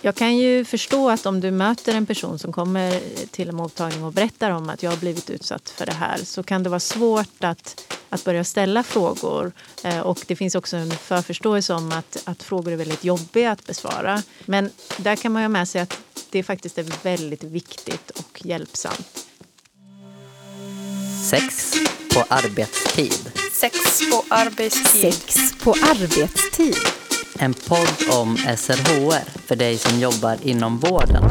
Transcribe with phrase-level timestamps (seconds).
[0.00, 4.04] Jag kan ju förstå att om du möter en person som kommer till en mottagning
[4.04, 6.80] och berättar om att jag har blivit utsatt för det här så kan det vara
[6.80, 9.52] svårt att, att börja ställa frågor.
[9.84, 13.66] Eh, och det finns också en förförståelse om att, att frågor är väldigt jobbiga att
[13.66, 14.22] besvara.
[14.44, 15.98] Men där kan man ha med sig att
[16.30, 19.26] det faktiskt är väldigt viktigt och hjälpsamt.
[21.30, 21.74] Sex
[22.14, 23.32] på arbetstid.
[23.52, 25.14] Sex på arbetstid.
[25.14, 27.05] Sex på arbetstid.
[27.38, 31.24] En podd om SRHR för dig som jobbar inom vården.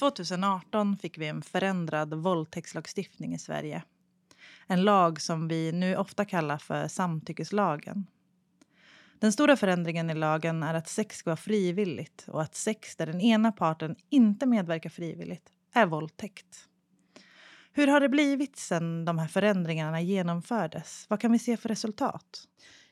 [0.00, 3.82] –2018 fick vi en förändrad våldtäktslagstiftning i Sverige.
[4.66, 8.06] En lag som vi nu ofta kallar för samtyckeslagen.
[9.20, 13.06] Den stora förändringen i lagen är att sex ska vara frivilligt och att sex där
[13.06, 16.68] den ena parten inte medverkar frivilligt är våldtäkt.
[17.72, 21.06] Hur har det blivit sen de här förändringarna genomfördes?
[21.08, 22.44] Vad kan vi se för resultat?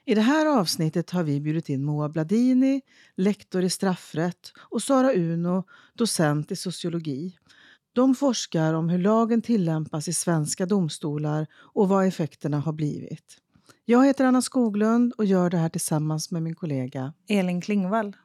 [0.04, 2.82] I det här avsnittet har vi bjudit in Moa Bladini,
[3.16, 5.64] lektor i straffrätt och Sara Uno,
[5.94, 7.36] docent i sociologi.
[7.92, 13.40] De forskar om hur lagen tillämpas i svenska domstolar och vad effekterna har blivit.
[13.88, 18.16] Jag heter Anna Skoglund och gör det här tillsammans med min kollega Elin Klingvall.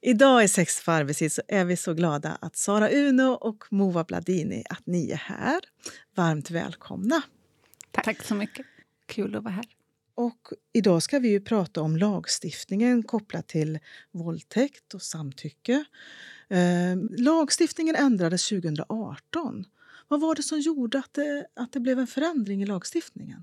[0.00, 4.04] Idag i Sex för arbetstid så är vi så glada att Sara Uno och Mova
[4.04, 5.60] Bladini att ni är här.
[6.14, 7.22] Varmt välkomna.
[7.90, 8.04] Tack.
[8.04, 8.66] Tack så mycket.
[9.06, 9.66] Kul att vara här.
[10.14, 13.78] Och idag ska vi ju prata om lagstiftningen kopplat till
[14.10, 15.84] våldtäkt och samtycke.
[16.48, 19.64] Eh, lagstiftningen ändrades 2018
[20.08, 23.42] vad var det som gjorde att det, att det blev en förändring i lagstiftningen?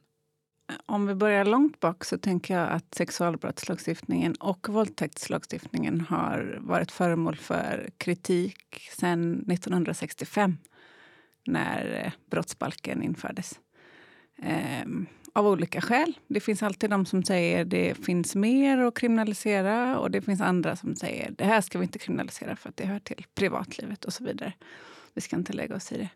[0.85, 7.35] Om vi börjar långt bak så tänker jag att sexualbrottslagstiftningen och våldtäktslagstiftningen har varit föremål
[7.35, 10.57] för kritik sedan 1965
[11.45, 13.59] när eh, brottsbalken infördes.
[14.37, 16.17] Ehm, av olika skäl.
[16.27, 20.41] Det finns alltid de som säger att det finns mer att kriminalisera och det finns
[20.41, 23.25] andra som säger att det här ska vi inte kriminalisera för att det hör till
[23.35, 24.53] privatlivet och så vidare.
[25.13, 26.09] Vi ska inte lägga oss i det.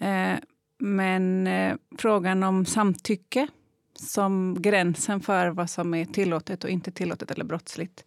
[0.00, 0.38] Eh,
[0.78, 3.48] men eh, frågan om samtycke
[3.94, 8.04] som gränsen för vad som är tillåtet och inte tillåtet eller brottsligt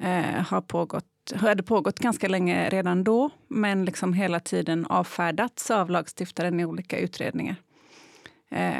[0.00, 5.90] eh, har pågått, hade pågått ganska länge redan då men liksom hela tiden avfärdats av
[5.90, 7.56] lagstiftaren i olika utredningar.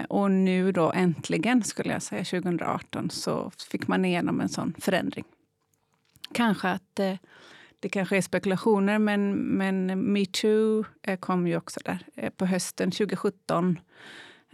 [0.09, 5.25] och nu då äntligen, skulle jag säga, 2018 så fick man igenom en sån förändring.
[6.33, 7.01] Kanske att
[7.83, 12.91] det kanske är spekulationer, men, men metoo eh, kom ju också där eh, på hösten
[12.91, 13.81] 2017.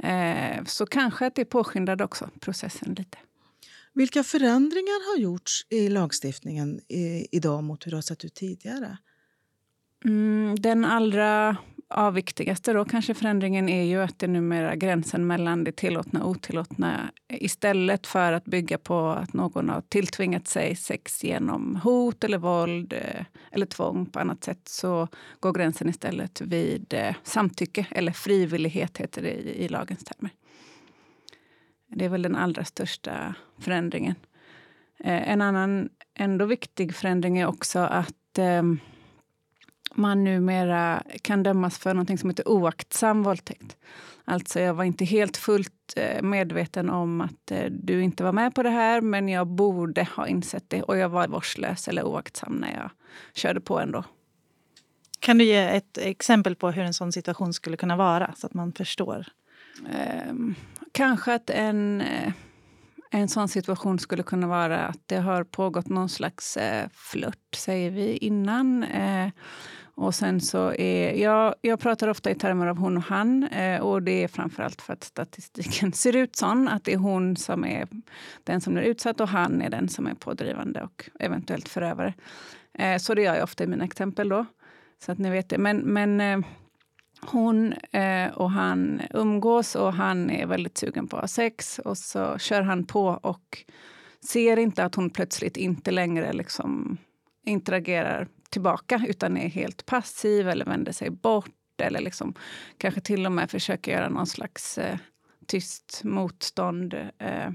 [0.02, 3.18] Eh, så kanske att det påskyndade också processen lite.
[3.92, 6.80] Vilka förändringar har gjorts i lagstiftningen
[7.30, 8.98] idag mot hur det har sett ut tidigare?
[10.04, 11.56] Mm, den allra
[11.88, 16.30] ja, viktigaste då kanske förändringen är ju att det numera gränsen mellan det tillåtna och
[16.30, 22.38] otillåtna istället för att bygga på att någon har tilltvingat sig sex genom hot eller
[22.38, 25.08] våld eh, eller tvång på annat sätt så
[25.40, 30.30] går gränsen istället vid eh, samtycke eller frivillighet heter det i, i lagens termer.
[31.88, 34.14] Det är väl den allra största förändringen.
[34.98, 38.78] Eh, en annan ändå viktig förändring är också att ehm,
[39.98, 43.76] man numera kan dömas för något som heter oaktsam våldtäkt.
[44.24, 48.54] Alltså jag var inte helt fullt eh, medveten om att eh, du inte var med
[48.54, 52.52] på det här men jag borde ha insett det och jag var vårdslös eller oaktsam
[52.52, 52.90] när jag
[53.34, 54.04] körde på ändå.
[55.20, 58.54] Kan du ge ett exempel på hur en sån situation skulle kunna vara så att
[58.54, 59.26] man förstår?
[59.90, 60.34] Eh,
[60.92, 62.32] kanske att en eh,
[63.10, 67.90] en sån situation skulle kunna vara att det har pågått någon slags eh, flört, säger
[67.90, 68.84] vi, innan.
[68.84, 69.28] Eh,
[69.98, 73.44] och sen så är, jag, jag pratar ofta i termer av hon och han.
[73.44, 77.36] Eh, och det är framförallt för att statistiken ser ut sån att det är hon
[77.36, 77.88] som är
[78.44, 82.14] den som är utsatt och han är den som är pådrivande och eventuellt förövare.
[82.74, 84.46] Eh, så det gör jag ofta i mina exempel då.
[85.04, 85.58] Så att ni vet det.
[85.58, 86.40] Men, men eh,
[87.20, 91.78] hon eh, och han umgås och han är väldigt sugen på att ha sex.
[91.78, 93.64] Och så kör han på och
[94.28, 96.98] ser inte att hon plötsligt inte längre liksom
[97.44, 102.34] interagerar tillbaka utan är helt passiv eller vänder sig bort eller liksom,
[102.78, 104.98] kanske till och med försöker göra någon slags eh,
[105.46, 106.94] tyst motstånd.
[107.18, 107.50] Eh,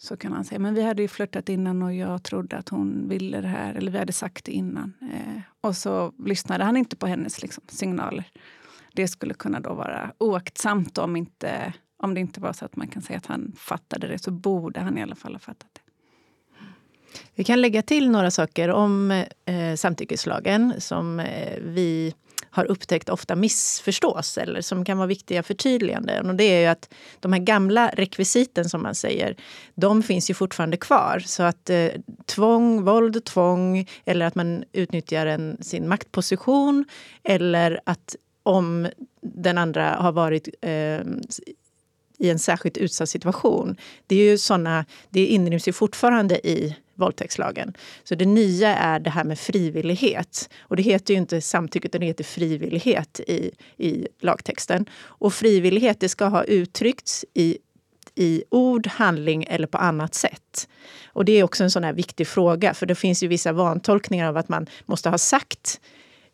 [0.00, 3.08] så kan han säga men vi hade ju flörtat innan och jag trodde att hon
[3.08, 3.74] ville det här.
[3.74, 4.94] Eller vi hade sagt det innan.
[5.12, 8.24] Eh, och så lyssnade han inte på hennes liksom, signaler.
[8.92, 12.88] Det skulle kunna då vara oaktsamt om, inte, om det inte var så att man
[12.88, 14.18] kan säga att han fattade det.
[14.18, 15.77] Så borde han i alla fall ha fattat det.
[17.34, 19.10] Vi kan lägga till några saker om
[19.44, 22.14] eh, samtyckeslagen som eh, vi
[22.50, 26.30] har upptäckt ofta missförstås eller som kan vara viktiga förtydliganden.
[26.30, 29.36] Och det är ju att de här gamla rekvisiten som man säger,
[29.74, 31.22] de finns ju fortfarande kvar.
[31.26, 31.88] Så att eh,
[32.26, 36.84] tvång, våld, tvång eller att man utnyttjar en, sin maktposition
[37.24, 38.88] eller att om
[39.20, 41.00] den andra har varit eh,
[42.18, 43.76] i en särskilt utsatt situation.
[44.06, 47.74] Det är ju såna, det inryms ju fortfarande i våldtäktslagen.
[48.04, 50.50] Så det nya är det här med frivillighet.
[50.60, 54.86] Och det heter ju inte samtycke utan det heter frivillighet i, i lagtexten.
[55.00, 57.58] Och frivillighet det ska ha uttryckts i
[58.14, 60.68] i ord, handling eller på annat sätt.
[61.06, 64.28] Och det är också en sån här viktig fråga, för det finns ju vissa vantolkningar
[64.28, 65.80] av att man måste ha sagt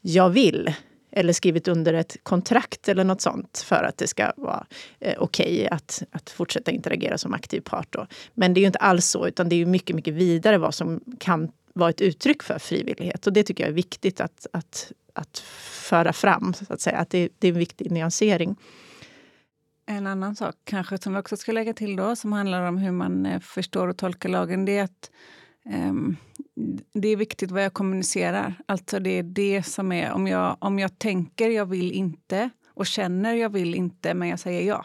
[0.01, 0.75] jag vill
[1.17, 4.67] eller skrivit under ett kontrakt eller något sånt för att det ska vara
[5.01, 7.93] eh, okej okay att, att fortsätta interagera som aktiv part.
[7.93, 8.07] Då.
[8.35, 10.75] Men det är ju inte alls så, utan det är ju mycket, mycket vidare vad
[10.75, 13.27] som kan vara ett uttryck för frivillighet.
[13.27, 15.39] Och det tycker jag är viktigt att, att, att
[15.89, 16.97] föra fram, så att säga.
[16.97, 18.57] Att det, det är en viktig nyansering.
[19.87, 22.93] En annan sak kanske som vi också ska lägga till då, som handlar om hur
[22.93, 25.11] man eh, förstår och tolkar lagen, det är att
[25.65, 26.17] um,
[26.93, 28.55] det är viktigt vad jag kommunicerar.
[28.67, 32.87] Alltså det är det som är, om jag, om jag tänker jag vill inte och
[32.87, 34.85] känner jag vill inte men jag säger ja.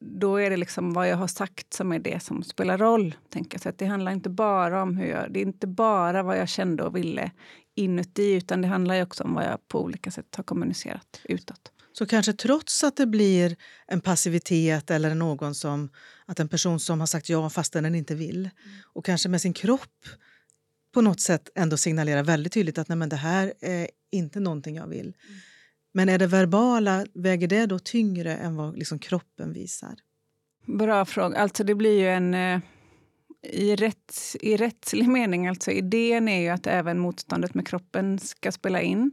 [0.00, 3.14] Då är det liksom vad jag har sagt som är det som spelar roll.
[3.28, 6.38] Tänker Så att det handlar inte bara om hur jag, det är inte bara vad
[6.38, 7.30] jag kände och ville
[7.74, 11.71] inuti utan det handlar också om vad jag på olika sätt har kommunicerat utåt.
[11.92, 13.56] Så kanske trots att det blir
[13.86, 15.90] en passivitet eller någon som,
[16.26, 18.50] att en person som har sagt ja fastän den inte vill
[18.82, 20.06] och kanske med sin kropp
[20.94, 24.76] på något sätt ändå signalerar väldigt tydligt att Nej, men det här är inte någonting
[24.76, 25.06] jag vill.
[25.06, 25.40] Mm.
[25.92, 29.94] Men är det verbala, väger det då tyngre än vad liksom kroppen visar?
[30.66, 31.38] Bra fråga.
[31.38, 32.34] Alltså det blir ju en...
[32.34, 32.60] Eh,
[33.42, 38.52] I, rätt, I rättslig mening, alltså idén är ju att även motståndet med kroppen ska
[38.52, 39.12] spela in.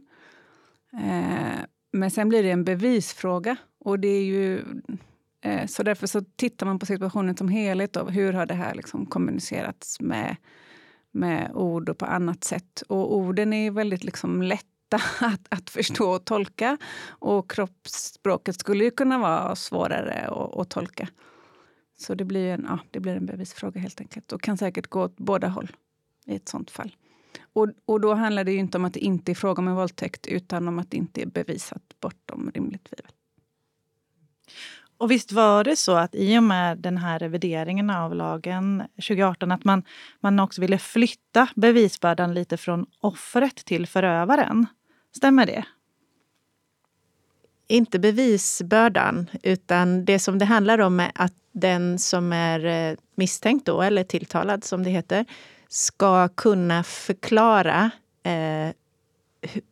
[0.92, 3.56] Eh, men sen blir det en bevisfråga.
[3.78, 4.64] Och det är ju,
[5.40, 7.92] eh, så därför så tittar man på situationen som helhet.
[7.92, 8.04] Då.
[8.04, 10.36] Hur har det här liksom kommunicerats med,
[11.10, 12.82] med ord och på annat sätt?
[12.88, 16.78] Och orden är väldigt liksom lätta att, att förstå och tolka.
[17.08, 21.08] Och kroppsspråket skulle ju kunna vara svårare att, att tolka.
[21.98, 24.32] Så det blir, en, ja, det blir en bevisfråga helt enkelt.
[24.32, 25.70] Och kan säkert gå åt båda håll
[26.26, 26.96] i ett sånt fall.
[27.52, 29.74] Och, och då handlar det ju inte om att det inte är fråga om en
[29.74, 33.12] våldtäkt utan om att det inte är bevisat bortom rimligt tvivel.
[35.00, 39.52] Och visst var det så att i och med den här revideringen av lagen 2018
[39.52, 39.82] att man,
[40.20, 44.66] man också ville flytta bevisbördan lite från offret till förövaren?
[45.16, 45.64] Stämmer det?
[47.68, 53.66] Inte bevisbördan, utan det som det handlar om är att den som är eh, misstänkt
[53.66, 55.24] då, eller tilltalad som det heter,
[55.70, 57.90] ska kunna förklara
[58.22, 58.74] eh,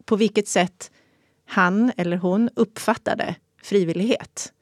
[0.05, 0.91] på vilket sätt
[1.47, 4.53] han eller hon uppfattade frivillighet.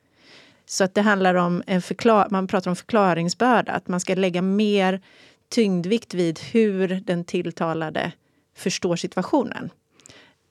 [0.67, 4.43] Så att det handlar om en förklar man pratar om förklaringsbörda, att man ska lägga
[4.43, 5.01] mer
[5.49, 8.13] tyngdvikt vid hur den tilltalade
[8.57, 9.71] förstår situationen.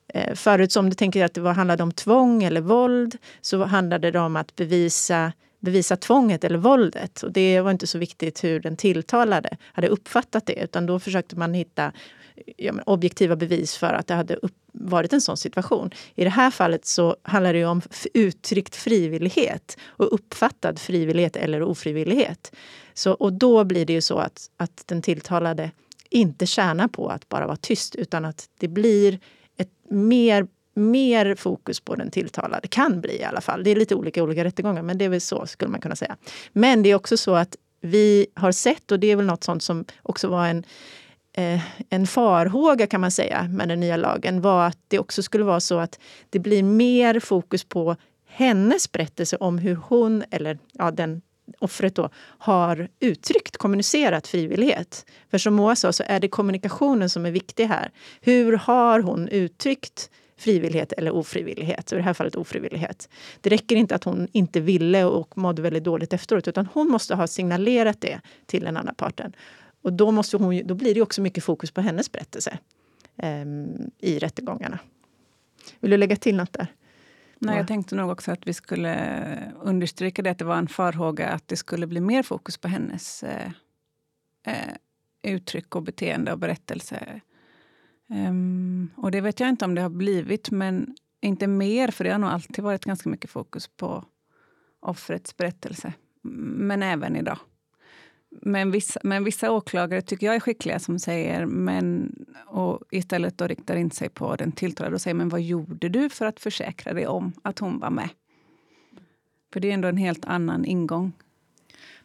[0.08, 4.10] Eh, förut om du tänker att det var, handlade om tvång eller våld så handlade
[4.10, 5.32] det om att bevisa
[5.66, 7.22] bevisa tvånget eller våldet.
[7.22, 11.36] Och det var inte så viktigt hur den tilltalade hade uppfattat det utan då försökte
[11.36, 11.92] man hitta
[12.56, 15.90] ja, objektiva bevis för att det hade upp, varit en sån situation.
[16.14, 17.82] I det här fallet så handlar det om
[18.14, 22.52] uttryckt frivillighet och uppfattad frivillighet eller ofrivillighet.
[22.94, 25.70] Så, och då blir det ju så att, att den tilltalade
[26.10, 29.18] inte tjänar på att bara vara tyst utan att det blir
[29.56, 30.46] ett mer
[30.76, 32.68] mer fokus på den tilltalade.
[32.68, 33.64] Kan bli i alla fall.
[33.64, 36.16] Det är lite olika olika rättegångar, men det är väl så skulle man kunna säga.
[36.52, 39.62] Men det är också så att vi har sett, och det är väl något sånt
[39.62, 40.64] som också var en,
[41.36, 45.44] eh, en farhåga kan man säga med den nya lagen, var att det också skulle
[45.44, 45.98] vara så att
[46.30, 51.22] det blir mer fokus på hennes berättelse om hur hon, eller ja, den
[51.58, 55.06] offret då, har uttryckt, kommunicerat frivillighet.
[55.30, 57.90] För som Moa sa så är det kommunikationen som är viktig här.
[58.20, 61.92] Hur har hon uttryckt frivillighet eller ofrivillighet.
[61.92, 63.08] Och I det här fallet ofrivillighet.
[63.40, 67.14] Det räcker inte att hon inte ville och mådde väldigt dåligt efteråt utan hon måste
[67.14, 69.32] ha signalerat det till den andra parten.
[69.82, 72.58] Och då, måste hon, då blir det också mycket fokus på hennes berättelse
[73.16, 73.44] eh,
[73.98, 74.78] i rättegångarna.
[75.80, 76.66] Vill du lägga till något där?
[77.38, 81.28] Nej, jag tänkte nog också att vi skulle understryka det att det var en farhåga
[81.28, 83.50] att det skulle bli mer fokus på hennes eh,
[84.46, 84.74] eh,
[85.22, 87.20] uttryck och beteende och berättelse
[88.08, 92.10] Um, och det vet jag inte om det har blivit, men inte mer, för det
[92.10, 94.04] har nog alltid varit ganska mycket fokus på
[94.80, 95.92] offrets berättelse.
[96.22, 97.38] Men även idag.
[98.42, 102.14] men, vissa, men vissa åklagare tycker jag är skickliga som säger men
[102.46, 106.08] och istället då riktar in sig på den tilltalade och säger men vad gjorde du
[106.10, 108.08] för att försäkra dig om att hon var med?
[109.52, 111.12] För det är ändå en helt annan ingång.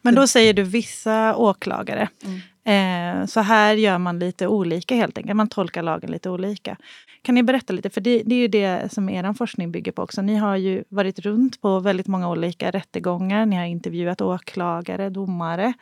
[0.02, 2.08] Men då säger du vissa åklagare.
[2.24, 2.40] Mm.
[2.64, 5.36] Eh, så här gör man lite olika helt enkelt.
[5.36, 6.76] Man tolkar lagen lite olika.
[7.22, 7.90] Kan ni berätta lite?
[7.90, 10.22] För det, det är ju det som er forskning bygger på också.
[10.22, 13.46] Ni har ju varit runt på väldigt många olika rättegångar.
[13.46, 15.72] Ni har intervjuat åklagare, domare.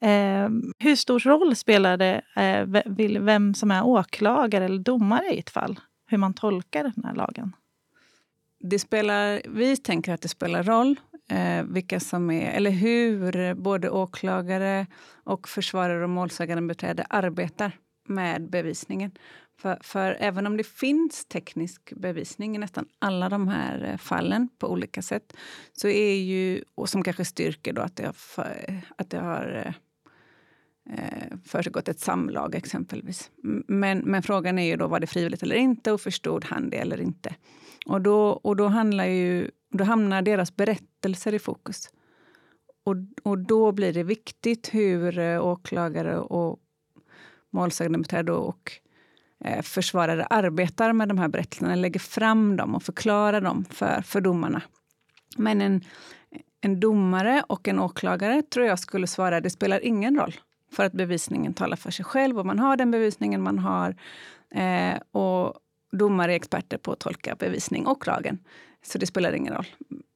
[0.00, 5.50] Eh, hur stor roll spelar det eh, vem som är åklagare eller domare i ett
[5.50, 5.80] fall?
[6.06, 7.52] Hur man tolkar den här lagen?
[8.60, 10.96] Det spelar, vi tänker att det spelar roll
[11.30, 14.86] eh, vilka som är, eller hur både åklagare
[15.24, 17.72] och försvarare och målsägandebiträde arbetar
[18.08, 19.10] med bevisningen.
[19.58, 24.48] För, för, även om det finns teknisk bevisning i nästan alla de här eh, fallen
[24.58, 25.36] på olika sätt
[25.72, 29.64] så är ju, och som kanske styrker då att det har, för, att det har
[29.66, 29.74] eh,
[30.94, 33.30] eh försiggått ett samlag exempelvis.
[33.66, 36.76] Men, men frågan är ju då var det frivilligt eller inte och förstod han det
[36.76, 37.34] eller inte.
[37.84, 41.88] Och då, och då, handlar ju, då hamnar deras berättelser i fokus.
[42.84, 46.58] Och, och då blir det viktigt hur eh, åklagare och
[47.50, 48.72] målsägandebiträde och
[49.44, 54.20] eh, försvarare arbetar med de här berättelserna, lägger fram dem och förklarar dem för, för
[54.20, 54.62] domarna.
[55.36, 55.84] Men en,
[56.60, 60.34] en domare och en åklagare tror jag skulle svara det spelar ingen roll
[60.72, 63.96] för att bevisningen talar för sig själv och man har den bevisningen man har.
[64.50, 65.54] Eh, och
[65.98, 68.38] domare är experter på att tolka bevisning och lagen.
[68.82, 69.66] Så det spelar ingen roll.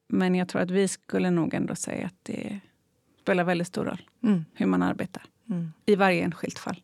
[0.08, 2.60] Men jag tror att vi skulle nog ändå säga att det
[3.22, 4.44] spelar väldigt stor roll mm.
[4.54, 5.72] hur man arbetar mm.
[5.86, 6.82] i varje enskilt fall.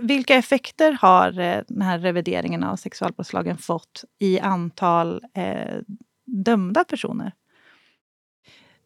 [0.00, 5.78] Vilka effekter har eh, den här revideringen av sexualbrottslagen fått i antal eh,
[6.24, 7.32] dömda personer?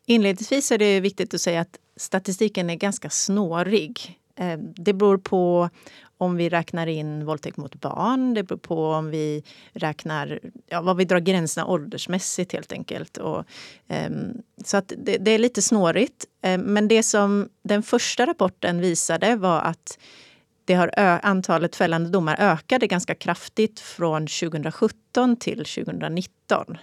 [0.06, 4.20] Inledningsvis är det viktigt att säga att statistiken är ganska snårig.
[4.36, 5.70] Eh, det beror på
[6.18, 8.34] om vi räknar in våldtäkt mot barn.
[8.34, 13.16] Det beror på om vi räknar, ja, vad vi drar gränserna åldersmässigt helt enkelt.
[13.16, 13.44] Och,
[14.08, 16.24] um, så att det, det, är lite snårigt.
[16.42, 19.98] Um, men det som den första rapporten visade var att
[20.64, 20.90] det har
[21.22, 26.78] antalet fällande domar ökade ganska kraftigt från 2017 till 2019.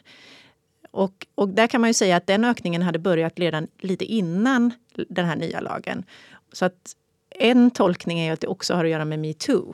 [0.91, 4.72] Och, och där kan man ju säga att den ökningen hade börjat redan lite innan
[5.10, 6.03] den här nya lagen.
[6.51, 6.95] Så att
[7.39, 9.73] en tolkning är att det också har att göra med metoo.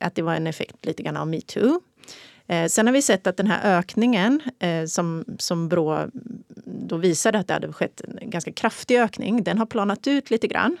[0.00, 1.80] Att det var en effekt lite grann av metoo.
[2.46, 6.06] Eh, sen har vi sett att den här ökningen eh, som, som Brå
[6.64, 10.46] då visade att det hade skett en ganska kraftig ökning, den har planat ut lite
[10.46, 10.76] grann.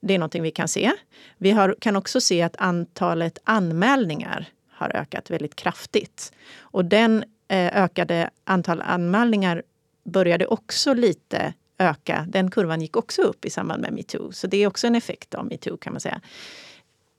[0.00, 0.92] Det är någonting vi kan se.
[1.38, 6.32] Vi har, kan också se att antalet anmälningar har ökat väldigt kraftigt.
[6.58, 9.62] Och den eh, ökade antal anmälningar
[10.04, 12.26] började också lite öka.
[12.28, 14.32] Den kurvan gick också upp i samband med metoo.
[14.32, 16.20] Så det är också en effekt av metoo kan man säga.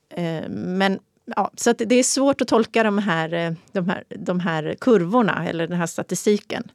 [0.08, 0.98] Eh, men
[1.36, 5.48] ja, så det är svårt att tolka de här, eh, de, här, de här kurvorna
[5.48, 6.70] eller den här statistiken.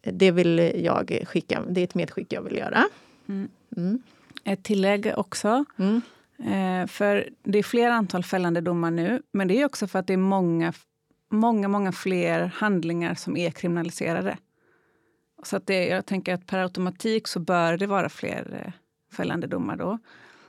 [0.00, 2.84] Det vill jag skicka, det är ett medskick jag vill göra.
[3.28, 3.48] Mm.
[3.76, 4.02] Mm.
[4.44, 5.64] Ett tillägg också.
[5.78, 6.02] Mm.
[6.38, 10.06] Eh, för det är fler antal fällande domar nu, men det är också för att
[10.06, 10.72] det är många,
[11.30, 14.36] många, många fler handlingar som är kriminaliserade.
[15.46, 18.72] Så att det, jag tänker att per automatik så bör det vara fler eh,
[19.16, 19.98] fällande domar då.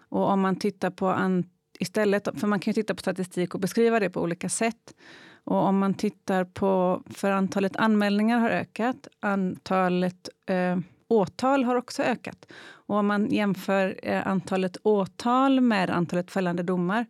[0.10, 1.44] Och om man tittar på an,
[1.80, 4.96] istället, för man kan ju titta på statistik och beskriva det på olika sätt.
[5.44, 12.04] Och om man tittar på, för antalet anmälningar har ökat, antalet eh, åtal har också
[12.04, 12.52] ökat.
[12.66, 17.06] Och om man jämför eh, antalet åtal med antalet fällande domar,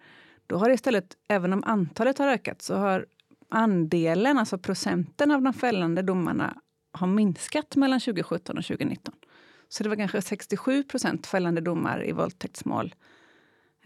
[0.47, 3.05] då har det istället, även om antalet har ökat, så har
[3.49, 6.57] andelen, alltså procenten av de fällande domarna
[6.95, 9.13] har minskat mellan 2017 och 2019.
[9.69, 12.95] Så det var kanske 67 procent fällande domar i våldtäktsmål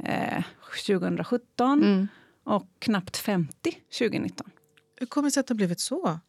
[0.04, 0.44] eh,
[0.88, 2.08] 2017 mm.
[2.44, 4.51] och knappt 50 2019.
[4.96, 6.20] Hur kommer det sig att det har blivit så?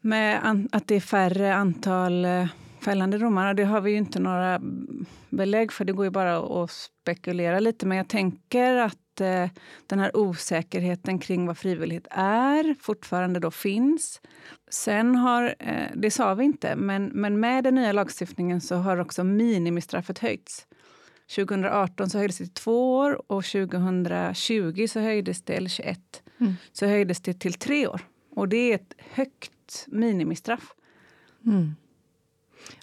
[0.00, 2.46] Med att det är färre antal eh,
[2.80, 3.54] fällande domar.
[3.54, 4.60] Det har vi ju inte några
[5.30, 5.84] belägg för.
[5.84, 7.86] Det går ju bara att spekulera lite.
[7.86, 9.48] Men jag tänker att eh,
[9.86, 14.20] den här osäkerheten kring vad frivillighet är fortfarande då finns.
[14.70, 18.96] Sen har, eh, det sa vi inte, men, men med den nya lagstiftningen så har
[18.96, 20.66] också minimistraffet höjts.
[21.34, 26.54] 2018 så höjdes det till två år och 2020 så höjdes det, eller 21, mm.
[26.72, 28.00] så höjdes det till tre år.
[28.30, 30.74] Och det är ett högt minimistraff.
[31.46, 31.76] Mm.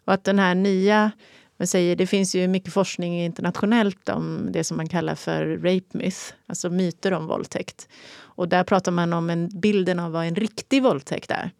[0.05, 1.11] Och att den här nya
[1.57, 5.97] man säger, det finns ju mycket forskning internationellt om det som man kallar för rape
[5.97, 7.87] myth, alltså myter om våldtäkt.
[8.17, 11.51] Och där pratar man om en, bilden av vad en riktig våldtäkt är.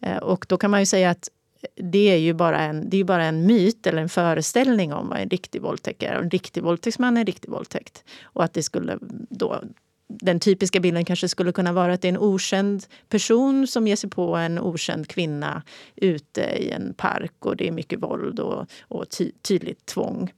[0.00, 1.28] Eh, och då kan man ju säga att
[1.74, 5.18] det är ju bara en, det är bara en myt eller en föreställning om vad
[5.18, 6.14] en riktig våldtäkt är.
[6.14, 8.04] En riktig våldtäktsman är en riktig våldtäkt.
[8.22, 8.98] Och att det skulle
[9.30, 9.62] då
[10.08, 13.96] den typiska bilden kanske skulle kunna vara att det är en okänd person som ger
[13.96, 15.62] sig på en okänd kvinna
[15.96, 20.32] ute i en park och det är mycket våld och, och ty tydligt tvång.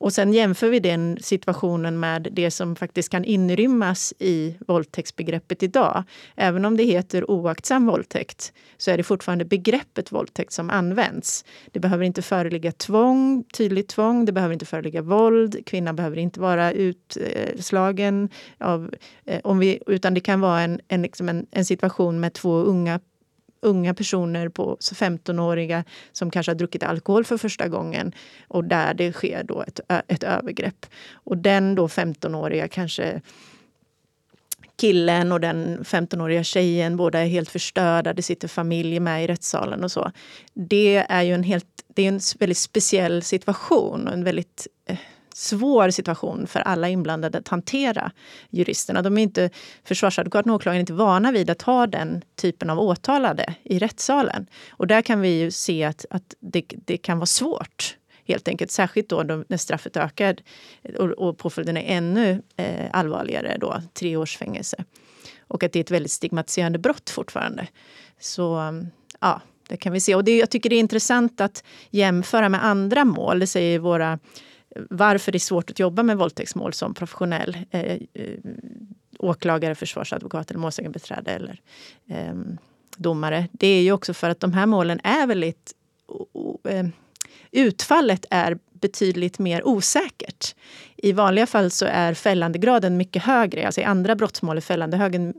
[0.00, 6.04] Och sen jämför vi den situationen med det som faktiskt kan inrymmas i våldtäktsbegreppet idag.
[6.36, 11.44] Även om det heter oaktsam våldtäkt så är det fortfarande begreppet våldtäkt som används.
[11.72, 16.40] Det behöver inte föreligga tvång, tydligt tvång, det behöver inte föreligga våld, kvinnan behöver inte
[16.40, 18.28] vara utslagen.
[18.58, 22.32] Av, eh, om vi, utan det kan vara en, en, liksom en, en situation med
[22.32, 23.00] två unga
[23.62, 28.12] unga personer på 15-åriga som kanske har druckit alkohol för första gången
[28.48, 30.86] och där det sker då ett, ett övergrepp.
[31.12, 33.20] Och den då 15-åriga kanske
[34.80, 39.84] killen och den 15-åriga tjejen, båda är helt förstörda, det sitter familj med i rättssalen
[39.84, 40.12] och så.
[40.54, 44.98] Det är ju en, helt, det är en väldigt speciell situation och en väldigt eh,
[45.38, 48.12] svår situation för alla inblandade att hantera
[48.50, 49.02] juristerna.
[49.02, 49.50] De är inte,
[49.84, 54.46] försvarsadvokaten och åklagaren är inte vana vid att ha den typen av åtalade i rättssalen.
[54.70, 58.70] Och där kan vi ju se att, att det, det kan vara svårt helt enkelt.
[58.70, 60.36] Särskilt då när straffet ökar
[60.98, 64.84] och, och påföljden är ännu eh, allvarligare, då, tre års fängelse.
[65.40, 67.66] Och att det är ett väldigt stigmatiserande brott fortfarande.
[68.20, 68.74] Så
[69.20, 70.14] ja, det kan vi se.
[70.14, 73.38] Och det, jag tycker det är intressant att jämföra med andra mål.
[73.38, 74.18] Det säger våra
[74.90, 78.38] varför det är svårt att jobba med våldtäktsmål som professionell eh, eh,
[79.18, 81.60] åklagare, försvarsadvokat eller målsägandebiträde eller
[82.08, 82.34] eh,
[82.96, 83.48] domare.
[83.52, 85.74] Det är ju också för att de här målen är väldigt...
[86.68, 86.86] Eh,
[87.50, 90.54] utfallet är betydligt mer osäkert.
[90.96, 93.66] I vanliga fall så är fällandegraden mycket högre.
[93.66, 95.34] Alltså I andra brottmål är fällandegraden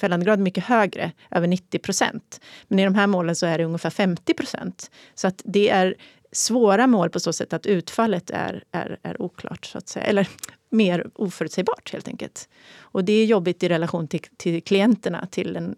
[0.00, 2.40] fällande mycket högre, över 90 procent.
[2.68, 4.90] Men i de här målen så är det ungefär 50 procent.
[5.14, 5.94] Så att det är
[6.38, 10.04] svåra mål på så sätt att utfallet är, är, är oklart, så att säga.
[10.04, 10.28] Eller
[10.70, 12.48] mer oförutsägbart helt enkelt.
[12.78, 15.76] Och det är jobbigt i relation till, till klienterna, till den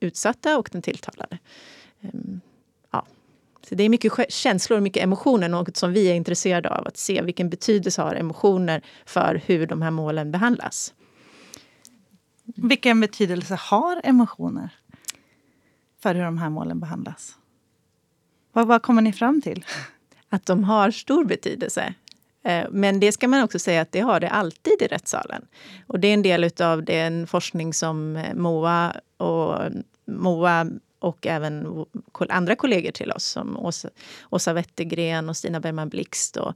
[0.00, 1.38] utsatta och den tilltalade.
[2.00, 2.40] Um,
[2.90, 3.06] ja.
[3.68, 6.86] Så det är mycket känslor och mycket emotioner, något som vi är intresserade av.
[6.88, 10.94] Att se vilken betydelse har emotioner för hur de här målen behandlas.
[12.44, 14.70] Vilken betydelse har emotioner
[16.00, 17.38] för hur de här målen behandlas?
[18.52, 19.64] Vad, vad kommer ni fram till?
[20.28, 21.94] Att de har stor betydelse.
[22.44, 25.46] Eh, men det ska man också säga att det har det alltid i rättssalen.
[25.86, 29.58] Och det är en del av den forskning som eh, MOA och
[30.04, 30.66] MOA
[30.98, 31.84] och även
[32.28, 33.88] andra kollegor till oss som Åsa,
[34.30, 36.54] Åsa Wettergren och Stina Bergman Blixt och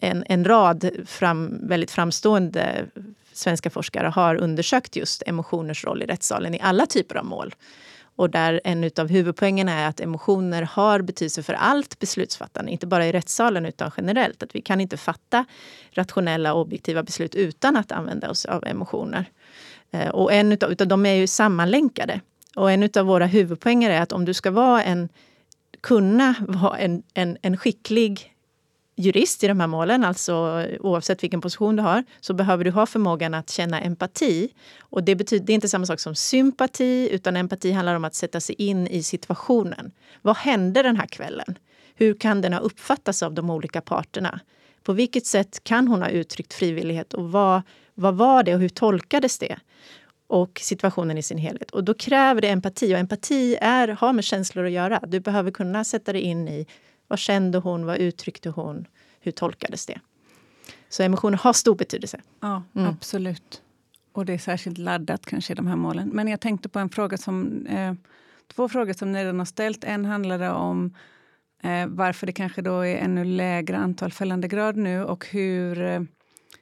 [0.00, 2.86] en, en rad fram, väldigt framstående
[3.32, 7.54] svenska forskare har undersökt just emotioners roll i rättssalen i alla typer av mål.
[8.18, 13.06] Och där en av huvudpoängen är att emotioner har betydelse för allt beslutsfattande, inte bara
[13.06, 14.42] i rättssalen utan generellt.
[14.42, 15.44] Att vi kan inte fatta
[15.90, 19.24] rationella och objektiva beslut utan att använda oss av emotioner.
[19.90, 22.20] Eh, och en utav, utav de är ju sammanlänkade.
[22.56, 25.08] Och en av våra huvudpoänger är att om du ska vara en,
[25.80, 28.34] kunna vara en, en, en skicklig
[28.98, 32.86] jurist i de här målen, alltså oavsett vilken position du har, så behöver du ha
[32.86, 34.48] förmågan att känna empati.
[34.80, 38.14] Och det, betyder, det är inte samma sak som sympati, utan empati handlar om att
[38.14, 39.92] sätta sig in i situationen.
[40.22, 41.58] Vad hände den här kvällen?
[41.94, 44.40] Hur kan den ha uppfattats av de olika parterna?
[44.82, 47.62] På vilket sätt kan hon ha uttryckt frivillighet och vad,
[47.94, 49.58] vad var det och hur tolkades det?
[50.30, 51.70] och situationen i sin helhet.
[51.70, 55.00] Och då kräver det empati och empati är, har med känslor att göra.
[55.06, 56.66] Du behöver kunna sätta dig in i
[57.08, 57.86] vad kände hon?
[57.86, 58.86] Vad uttryckte hon?
[59.20, 60.00] Hur tolkades det?
[60.88, 62.20] Så emotioner har stor betydelse.
[62.40, 62.88] Ja, mm.
[62.88, 63.62] absolut.
[64.12, 66.08] Och det är särskilt laddat kanske i de här målen.
[66.08, 67.66] Men jag tänkte på en fråga som...
[67.66, 67.94] Eh,
[68.54, 69.84] två frågor som ni redan har ställt.
[69.84, 70.94] En handlade om
[71.62, 76.00] eh, varför det kanske då är ännu lägre antal fällande grad nu och hur, eh,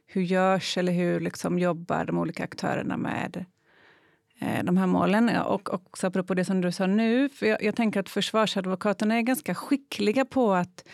[0.06, 3.44] hur görs eller hur liksom jobbar de olika aktörerna med
[4.38, 5.37] Eh, de här målen.
[5.37, 9.22] Och också apropå det som du sa nu, för jag, jag tänker att försvarsadvokaterna är
[9.22, 10.88] ganska skickliga på att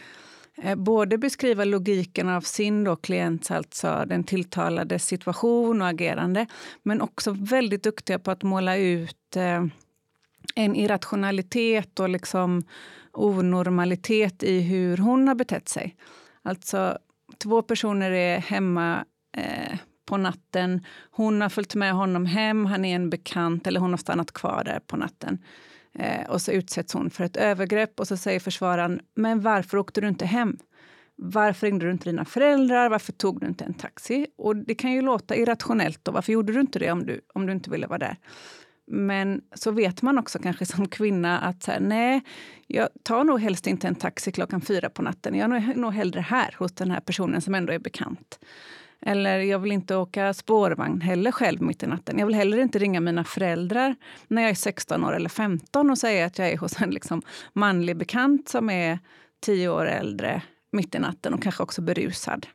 [0.62, 6.46] eh, både beskriva logiken av sin då klients, alltså den tilltalade situation och agerande,
[6.82, 9.64] men också väldigt duktiga på att måla ut eh,
[10.54, 12.62] en irrationalitet och liksom
[13.12, 15.96] onormalitet i hur hon har betett sig.
[16.42, 16.98] Alltså,
[17.38, 19.04] två personer är hemma
[19.36, 19.78] eh,
[20.12, 20.80] på natten.
[21.10, 24.62] Hon har följt med honom hem, han är en bekant eller hon har stannat kvar
[24.64, 25.38] där på natten.
[25.98, 30.00] Eh, och så utsätts hon för ett övergrepp och så säger försvararen, men varför åkte
[30.00, 30.58] du inte hem?
[31.16, 32.88] Varför ringde du inte dina föräldrar?
[32.88, 34.26] Varför tog du inte en taxi?
[34.38, 36.00] Och det kan ju låta irrationellt.
[36.02, 36.12] Då.
[36.12, 38.16] Varför gjorde du inte det om du, om du inte ville vara där?
[38.86, 42.20] Men så vet man också kanske som kvinna att så här, nej,
[42.66, 45.34] jag tar nog helst inte en taxi klockan fyra på natten.
[45.34, 48.38] Jag är nog hellre här hos den här personen som ändå är bekant.
[49.06, 52.18] Eller jag vill inte åka spårvagn heller själv mitt i natten.
[52.18, 53.96] Jag vill heller inte ringa mina föräldrar
[54.28, 57.22] när jag är 16 år eller 15 och säga att jag är hos en liksom
[57.52, 58.98] manlig bekant som är
[59.40, 62.46] 10 år äldre mitt i natten och kanske också berusad.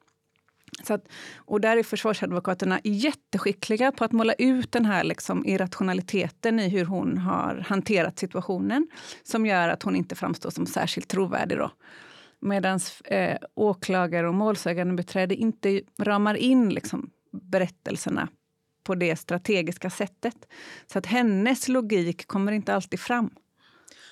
[0.83, 6.59] Så att, och där är försvarsadvokaterna jätteskickliga på att måla ut den här liksom irrationaliteten
[6.59, 8.87] i hur hon har hanterat situationen
[9.23, 11.59] som gör att hon inte framstår som särskilt trovärdig.
[12.41, 18.29] Medan eh, åklagare och målsägandebiträde inte ramar in liksom, berättelserna
[18.83, 20.35] på det strategiska sättet.
[20.91, 23.29] Så att hennes logik kommer inte alltid fram.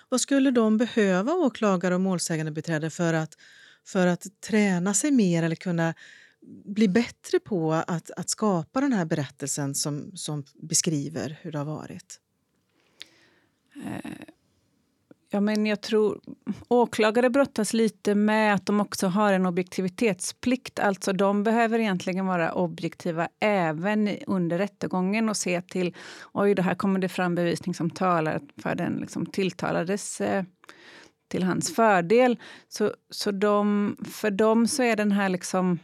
[0.09, 3.37] Vad skulle de behöva, åklagare och målsägandebiträde, för att,
[3.85, 5.93] för att träna sig mer eller kunna
[6.65, 11.65] bli bättre på att, att skapa den här berättelsen som, som beskriver hur det har
[11.65, 12.19] varit?
[13.85, 14.11] Eh,
[15.29, 16.19] ja, men jag tror
[16.67, 20.79] åklagare brottas lite med att de också har en objektivitetsplikt.
[20.79, 25.95] Alltså de behöver egentligen vara objektiva även under rättegången och se till
[26.31, 30.43] oj, det här kommer det fram bevisning som talar för den liksom, tilltalades eh,
[31.27, 32.39] till hans fördel.
[32.67, 35.79] Så, så de, för dem så är den här liksom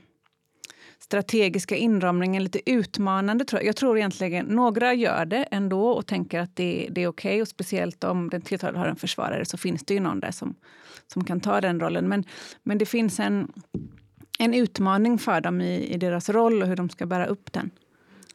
[1.03, 3.45] strategiska inramningen lite utmanande.
[3.45, 3.67] Tror jag.
[3.67, 7.29] jag tror egentligen några gör det ändå och tänker att det, det är okej.
[7.29, 7.41] Okay.
[7.41, 10.55] Och speciellt om den tilltalade har en försvarare så finns det ju någon där som,
[11.07, 12.09] som kan ta den rollen.
[12.09, 12.23] Men,
[12.63, 13.51] men det finns en,
[14.39, 17.71] en utmaning för dem i, i deras roll och hur de ska bära upp den.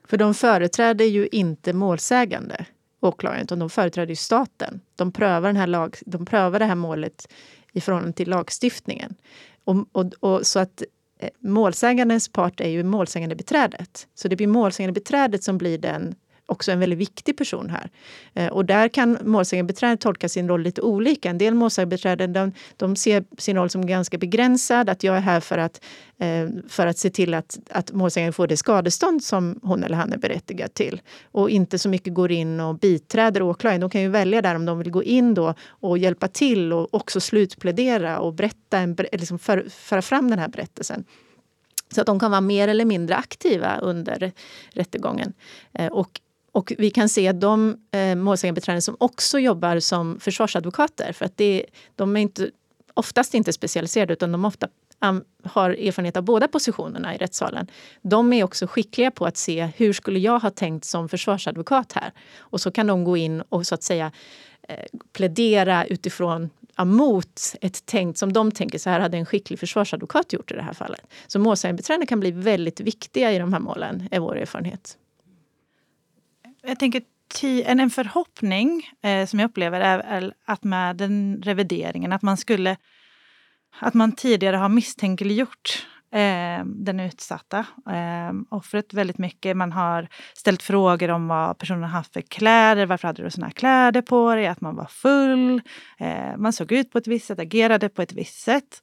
[0.09, 2.67] För de företräder ju inte målsägande
[3.01, 4.81] åklagaren, utan de företräder ju staten.
[4.97, 7.33] De prövar, den här lag, de prövar det här målet
[7.73, 9.15] i förhållande till lagstiftningen.
[9.65, 10.83] Och, och, och, så att
[11.19, 14.09] Eh, målsägandens part är ju målsägandebiträdet.
[14.15, 16.15] Så det blir målsägandebiträdet som blir den
[16.47, 17.91] också en väldigt viktig person här.
[18.35, 21.31] Eh, och där kan målsägandebiträdet tolka sin roll lite olika.
[21.31, 25.41] En del målsägandebiträden de, de ser sin roll som ganska begränsad, att jag är här
[25.41, 25.85] för att,
[26.19, 30.13] eh, för att se till att, att målsäganden får det skadestånd som hon eller han
[30.13, 31.01] är berättigad till.
[31.33, 33.81] Och inte så mycket går in och biträder åklagaren.
[33.81, 36.95] De kan ju välja där om de vill gå in då och hjälpa till och
[36.95, 41.05] också slutplädera och berätta en, liksom för, föra fram den här berättelsen.
[41.95, 44.33] Så att de kan vara mer eller mindre aktiva under
[44.73, 45.33] rättegången.
[45.73, 46.21] Eh, och
[46.57, 51.37] och vi kan se att de eh, målsägandebiträden som också jobbar som försvarsadvokater, för att
[51.37, 51.65] det,
[51.97, 52.51] de är inte,
[52.95, 54.69] oftast inte specialiserade utan de ofta
[55.05, 57.67] um, har erfarenhet av båda positionerna i rättssalen.
[58.03, 62.13] De är också skickliga på att se hur skulle jag ha tänkt som försvarsadvokat här?
[62.39, 64.13] Och så kan de gå in och så att säga
[64.69, 66.51] eh, plädera utifrån
[66.85, 70.63] mot ett tänkt som de tänker så här hade en skicklig försvarsadvokat gjort i det
[70.63, 71.07] här fallet.
[71.27, 74.97] Så målsägandebiträden kan bli väldigt viktiga i de här målen, är vår erfarenhet
[76.67, 77.03] jag tänker
[77.43, 82.37] en, en förhoppning eh, som jag upplever är, är att med den revideringen att man
[82.37, 82.77] skulle
[83.81, 87.59] att man tidigare har misstänkliggjort eh, den utsatta,
[87.91, 89.57] eh, offret väldigt mycket.
[89.57, 92.87] Man har ställt frågor om vad personen haft för kläder.
[92.87, 94.47] Varför hade du såna här kläder på dig?
[94.47, 95.63] Att man var full.
[95.99, 98.83] Eh, man såg ut på ett visst sätt, agerade på ett visst sätt.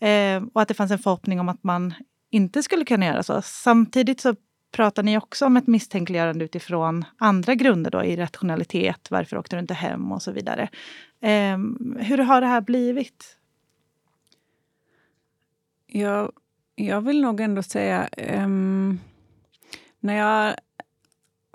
[0.00, 1.94] Eh, och att det fanns en förhoppning om att man
[2.30, 3.42] inte skulle kunna göra så.
[3.42, 4.34] Samtidigt så
[4.74, 9.60] pratar ni också om ett misstänkliggörande utifrån andra grunder då, i rationalitet, varför åkte du
[9.60, 10.68] inte hem och så vidare.
[11.20, 11.58] Eh,
[11.98, 13.36] hur har det här blivit?
[15.86, 16.32] Jag,
[16.74, 18.08] jag vill nog ändå säga...
[18.44, 19.00] Um,
[20.00, 20.54] när jag,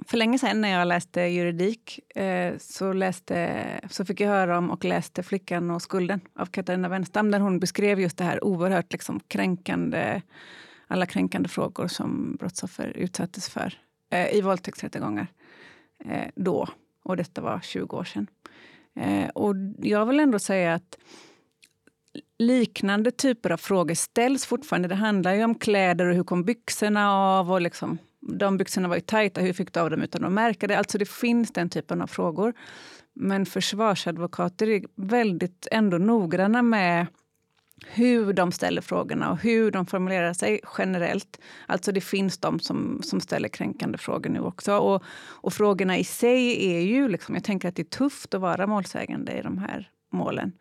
[0.08, 4.72] för länge sedan när jag läste juridik eh, så, läste, så fick jag höra om
[4.72, 8.92] och läste Flickan och skulden av Katarina Wenstam där hon beskrev just det här oerhört
[8.92, 10.22] liksom, kränkande
[10.90, 13.74] alla kränkande frågor som brottsoffer utsattes för
[14.10, 15.28] eh, i våldtäktsrättegångar
[16.06, 16.68] eh, då.
[17.04, 18.28] Och detta var 20 år sedan.
[18.96, 20.98] Eh, och jag vill ändå säga att
[22.38, 24.88] liknande typer av frågor ställs fortfarande.
[24.88, 27.52] Det handlar ju om kläder och hur kom byxorna av?
[27.52, 30.68] Och liksom, de byxorna var ju tajta, hur fick du av dem utan att märka
[30.68, 30.78] det?
[30.78, 32.54] Alltså det finns den typen av frågor.
[33.14, 37.08] Men försvarsadvokater är väldigt ändå noggranna med
[37.88, 41.40] hur de ställer frågorna och hur de formulerar sig generellt.
[41.66, 44.78] Alltså det finns de som, som ställer kränkande frågor nu också.
[44.78, 47.08] Och, och frågorna i sig är ju...
[47.08, 50.52] Liksom, jag tänker att det är tufft att vara målsägande i de här målen.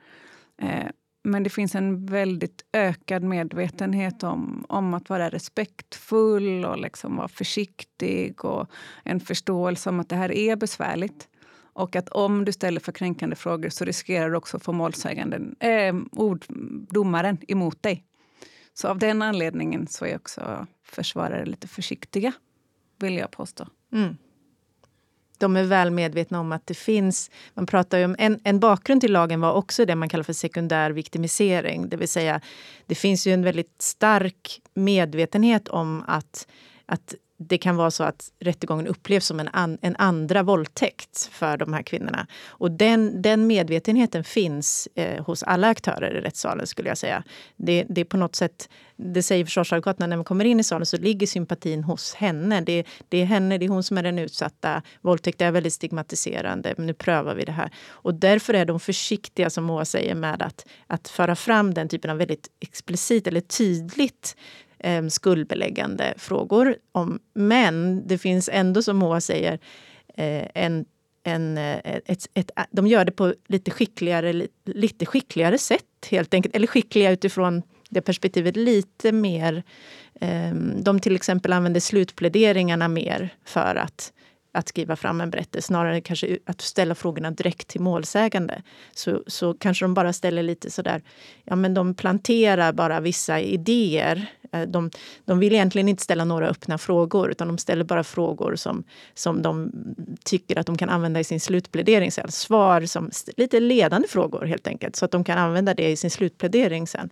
[0.63, 0.89] Eh,
[1.25, 7.29] men det finns en väldigt ökad medvetenhet om, om att vara respektfull och liksom vara
[7.29, 8.71] försiktig och
[9.05, 11.29] en förståelse om att det här är besvärligt.
[11.79, 15.57] Och att om du ställer för kränkande frågor så riskerar du också att få målsäganden,
[15.61, 16.45] eh, ord,
[16.91, 18.05] domaren emot dig.
[18.75, 22.33] Så av den anledningen så är också försvarare lite försiktiga,
[22.99, 23.67] vill jag påstå.
[23.93, 24.17] Mm.
[25.39, 27.31] de är väl medvetna om att det finns...
[27.55, 30.91] Man pratar om, en, en bakgrund till lagen var också det man kallar för sekundär
[30.91, 31.89] viktimisering.
[31.89, 32.41] Det vill säga,
[32.87, 36.49] det finns ju en väldigt stark medvetenhet om att,
[36.87, 41.57] att det kan vara så att rättegången upplevs som en, an, en andra våldtäkt för
[41.57, 42.27] de här kvinnorna.
[42.47, 47.23] Och den, den medvetenheten finns eh, hos alla aktörer i rättssalen skulle jag säga.
[47.57, 50.87] Det, det är på något sätt, det säger försvarsadvokaterna, när man kommer in i salen
[50.87, 52.61] så ligger sympatin hos henne.
[52.61, 54.83] Det, det är henne, det är hon som är den utsatta.
[55.01, 57.71] Våldtäkt är väldigt stigmatiserande, men nu prövar vi det här.
[57.89, 62.11] Och därför är de försiktiga, som Moa säger, med att, att föra fram den typen
[62.11, 64.37] av väldigt explicit eller tydligt
[64.79, 66.77] eh, skuldbeläggande frågor.
[66.93, 69.59] Om, men det finns ändå, som Moa säger,
[70.15, 70.85] eh, en,
[71.25, 76.35] en, eh, ett, ett, eh, de gör det på lite skickligare, lite skickligare sätt helt
[76.35, 76.57] enkelt.
[76.57, 79.63] Eller skickliga utifrån det perspektivet lite mer.
[80.21, 84.13] Ehm, de till exempel använder slutpläderingarna mer för att
[84.53, 88.63] att skriva fram en berättelse snarare än kanske att ställa frågorna direkt till målsägande.
[88.93, 91.03] Så, så kanske de bara ställer lite sådär,
[91.45, 94.27] ja men de planterar bara vissa idéer.
[94.53, 94.91] Eh, de,
[95.25, 98.85] de vill egentligen inte ställa några öppna frågor utan de ställer bara frågor som,
[99.15, 99.73] som de
[100.25, 102.33] tycker att de kan använda i sin slutplädering sen.
[102.33, 106.11] Svar som lite ledande frågor helt enkelt så att de kan använda det i sin
[106.11, 107.11] slutplädering sen.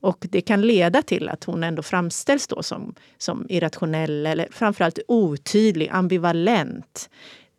[0.00, 4.98] Och det kan leda till att hon ändå framställs då som, som irrationell eller framförallt
[5.08, 7.10] otydlig, ambivalent.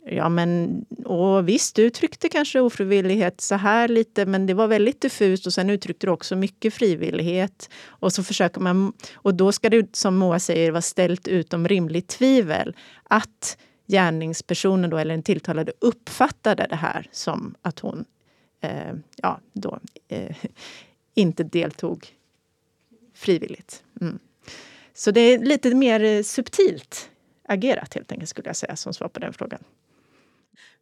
[0.09, 5.01] Ja, men och visst, du uttryckte kanske ofrivillighet så här lite, men det var väldigt
[5.01, 7.69] diffust och sen uttryckte du också mycket frivillighet.
[7.85, 12.07] Och så försöker man, och då ska det, som Moa säger, vara ställt utom rimligt
[12.07, 18.05] tvivel att gärningspersonen då, eller den tilltalade uppfattade det här som att hon
[18.61, 20.35] eh, ja, då, eh,
[21.15, 22.07] inte deltog
[23.17, 23.83] frivilligt.
[24.01, 24.19] Mm.
[24.93, 27.09] Så det är lite mer eh, subtilt
[27.47, 29.63] agerat helt enkelt skulle jag säga som svar på den frågan.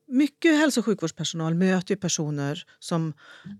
[0.07, 3.13] Mycket hälso och sjukvårdspersonal möter ju personer som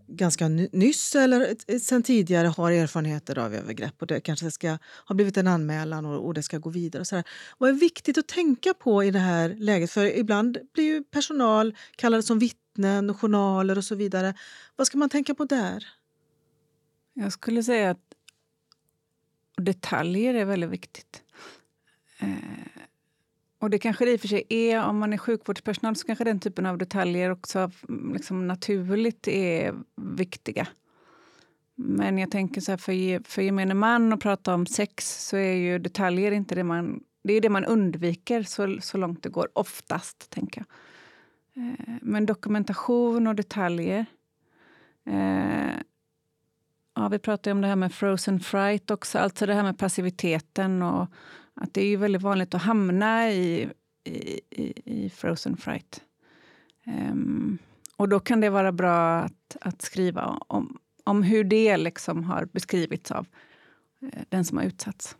[0.07, 5.38] ganska nyss eller sen tidigare har erfarenheter av övergrepp och det kanske ska ha blivit
[5.38, 6.99] en anmälan och, och det ska gå vidare.
[6.99, 7.25] Och så här.
[7.57, 9.91] Vad är viktigt att tänka på i det här läget?
[9.91, 14.33] För ibland blir ju personal kallade som vittnen och journaler och så vidare.
[14.75, 15.88] Vad ska man tänka på där?
[17.13, 18.04] Jag skulle säga att
[19.57, 21.23] och detaljer är väldigt viktigt.
[22.19, 22.81] Eh,
[23.59, 26.23] och det kanske det i och för sig är, om man är sjukvårdspersonal så kanske
[26.23, 30.67] den typen av detaljer också mm, liksom naturligt är viktiga.
[31.75, 35.53] Men jag tänker så här, för, för gemene man att prata om sex så är
[35.53, 37.03] ju detaljer inte det man...
[37.23, 40.29] Det är det man undviker så, så långt det går, oftast.
[40.29, 40.67] tänker jag.
[41.63, 44.05] Eh, men dokumentation och detaljer
[45.05, 45.79] eh,
[46.95, 50.84] Ja, vi pratade om det här med frozen fright också, alltså det här med passiviteten.
[50.84, 51.08] och
[51.53, 53.69] att Det är ju väldigt vanligt att hamna i,
[54.03, 56.01] i, i frozen fright.
[56.86, 57.58] Um,
[57.97, 62.45] och då kan det vara bra att, att skriva om, om hur det liksom har
[62.45, 63.27] beskrivits av
[64.01, 65.17] eh, den som har utsatts.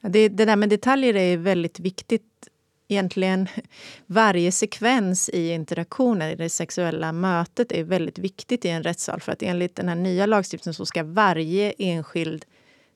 [0.00, 2.48] Det, det där med detaljer är väldigt viktigt
[2.88, 3.48] egentligen
[4.06, 9.20] varje sekvens i interaktionen, i det sexuella mötet, är väldigt viktigt i en rättssal.
[9.20, 12.44] För att enligt den här nya lagstiftningen så ska varje enskild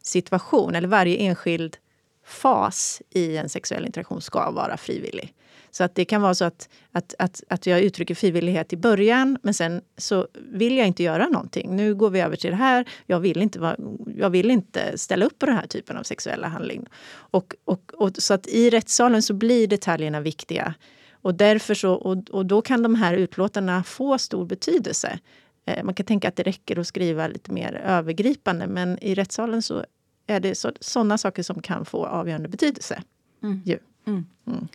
[0.03, 1.77] situation, eller varje enskild
[2.25, 5.35] fas i en sexuell interaktion ska vara frivillig.
[5.75, 9.39] Så att det kan vara så att, att, att, att jag uttrycker frivillighet i början
[9.43, 11.77] men sen så vill jag inte göra någonting.
[11.77, 12.89] Nu går vi över till det här.
[13.07, 13.77] Jag vill inte, vara,
[14.17, 16.87] jag vill inte ställa upp på den här typen av sexuella handling.
[17.13, 20.75] Och, och, och, så att i rättssalen så blir detaljerna viktiga.
[21.13, 25.19] Och, därför så, och, och då kan de här utlåtarna få stor betydelse.
[25.67, 29.63] Eh, man kan tänka att det räcker att skriva lite mer övergripande men i rättssalen
[29.63, 29.85] så
[30.27, 33.03] är det sådana saker som kan få avgörande betydelse.
[33.43, 33.63] Mm.
[34.07, 34.27] Mm.
[34.47, 34.69] Mm.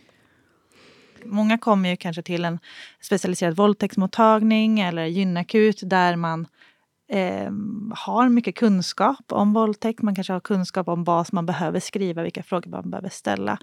[1.24, 2.58] Många kommer ju kanske till en
[3.00, 6.46] specialiserad våldtäktsmottagning eller gynakut där man
[7.08, 7.52] eh,
[7.94, 10.02] har mycket kunskap om våldtäkt.
[10.02, 13.58] Man kanske har kunskap om vad man behöver skriva, vilka frågor man behöver ställa.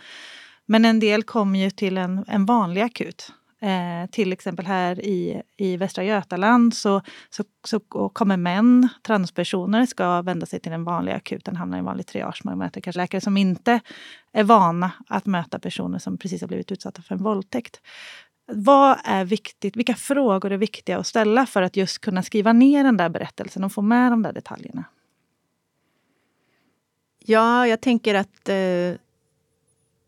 [0.65, 3.31] Men en del kommer ju till en, en vanlig akut
[3.65, 10.21] Eh, till exempel här i, i Västra Götaland så, så, så kommer män, transpersoner, ska
[10.21, 12.41] vända sig till den vanliga akuten, hamnar i en vanlig triage.
[12.43, 13.79] Man möter kanske läkare som inte
[14.31, 17.81] är vana att möta personer som precis har blivit utsatta för en våldtäkt.
[18.47, 19.75] Vad är viktigt?
[19.77, 23.63] Vilka frågor är viktiga att ställa för att just kunna skriva ner den där berättelsen
[23.63, 24.83] och få med de där detaljerna?
[27.19, 28.99] Ja, jag tänker att eh,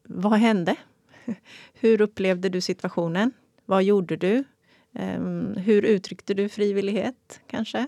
[0.04, 0.76] vad hände?
[1.74, 3.34] Hur upplevde du situationen?
[3.68, 4.44] Vad gjorde du?
[4.96, 7.88] Ehm, hur uttryckte du frivillighet, kanske?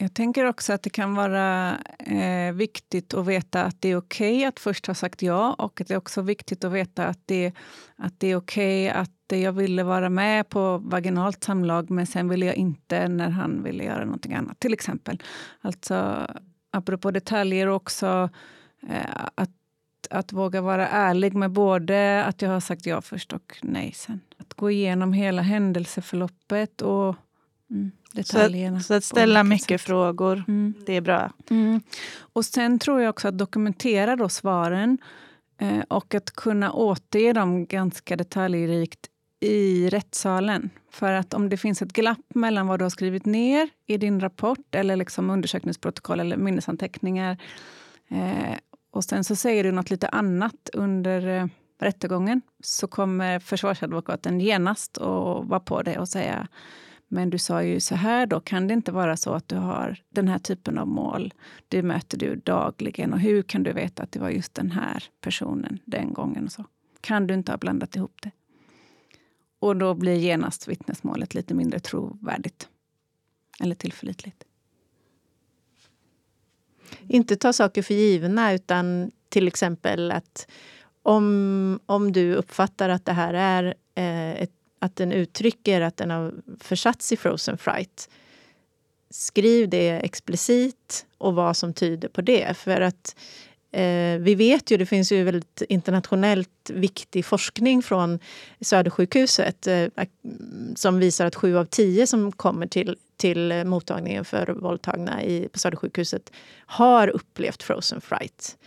[0.00, 4.36] Jag tänker också att det kan vara eh, viktigt att veta att det är okej
[4.36, 7.20] okay att först ha sagt ja och att det är också viktigt att veta att
[7.26, 7.52] det,
[7.96, 12.28] att det är okej okay att jag ville vara med på vaginalt samlag men sen
[12.28, 15.22] ville jag inte när han ville göra någonting annat, till exempel.
[15.60, 16.26] Alltså,
[16.70, 18.30] apropå detaljer också,
[18.88, 19.50] eh, att,
[20.10, 24.20] att våga vara ärlig med både att jag har sagt ja först och nej sen.
[24.38, 27.16] Att gå igenom hela händelseförloppet och
[27.70, 28.80] mm, detaljerna.
[28.80, 29.80] Så, så att ställa mycket sätt.
[29.80, 30.74] frågor, mm.
[30.86, 31.32] det är bra.
[31.50, 31.80] Mm.
[32.18, 34.98] Och sen tror jag också att dokumentera då svaren
[35.58, 39.08] eh, och att kunna återge dem ganska detaljrikt
[39.40, 40.70] i rättssalen.
[40.90, 44.20] För att om det finns ett glapp mellan vad du har skrivit ner i din
[44.20, 47.36] rapport eller liksom undersökningsprotokoll eller minnesanteckningar
[48.08, 48.54] eh,
[48.98, 51.46] och sen så säger du något lite annat under eh,
[51.80, 56.48] rättegången så kommer försvarsadvokaten genast och vara på det och säga
[57.08, 59.98] men du sa ju så här då, kan det inte vara så att du har
[60.08, 61.34] den här typen av mål?
[61.68, 65.04] Det möter du dagligen och hur kan du veta att det var just den här
[65.20, 66.44] personen den gången?
[66.44, 66.64] Och så?
[67.00, 68.30] Kan du inte ha blandat ihop det?
[69.58, 72.68] Och då blir genast vittnesmålet lite mindre trovärdigt.
[73.60, 74.44] Eller tillförlitligt.
[77.08, 80.46] Inte ta saker för givna, utan till exempel att
[81.02, 86.10] om, om du uppfattar att det här är eh, ett, att den uttrycker att den
[86.10, 88.10] har försatts i frozen fright.
[89.10, 92.56] Skriv det explicit och vad som tyder på det.
[92.56, 93.14] För att
[93.70, 98.18] Eh, vi vet ju, det finns ju väldigt internationellt viktig forskning från
[98.60, 99.86] Södersjukhuset eh,
[100.74, 105.58] som visar att sju av tio som kommer till, till mottagningen för våldtagna i, på
[105.58, 106.32] Södersjukhuset
[106.66, 108.58] har upplevt frozen fright.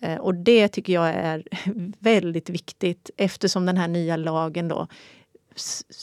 [0.00, 1.44] Eh, och det tycker jag är
[1.98, 4.86] väldigt viktigt eftersom den här nya lagen då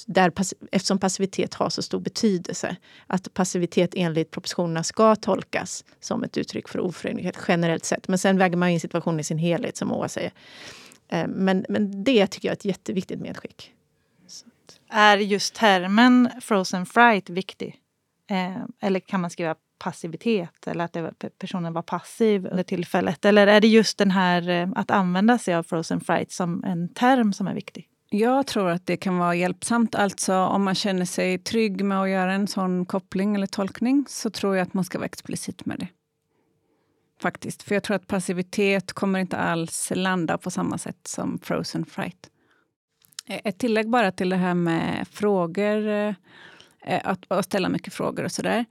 [0.06, 0.32] där,
[0.72, 2.76] eftersom passivitet har så stor betydelse.
[3.08, 8.08] Att passivitet enligt propositionerna ska tolkas som ett uttryck för oförenlighet generellt sett.
[8.08, 10.32] Men sen väger man in situationen i sin helhet som Moa säger.
[11.08, 13.74] Eh, men, men det tycker jag är ett jätteviktigt medskick.
[14.90, 17.80] Är just termen frozen fright viktig?
[18.30, 23.26] Eh, eller kan man skriva passivitet eller att det, personen var passiv under tillfället?
[23.26, 26.94] Eller är det just den här eh, att använda sig av frozen fright som en
[26.94, 27.90] term som är viktig?
[28.10, 29.96] Jag tror att det kan vara hjälpsamt.
[29.96, 34.30] Alltså om man känner sig trygg med att göra en sån koppling eller tolkning så
[34.30, 35.88] tror jag att man ska vara explicit med det.
[37.22, 37.64] Faktiskt.
[37.64, 42.30] För jag tror att passivitet kommer inte alls landa på samma sätt som frozen fright.
[43.28, 45.88] Eh, ett tillägg bara till det här med frågor.
[45.88, 46.14] Eh,
[46.88, 48.66] Eh, att, att ställa mycket frågor och sådär.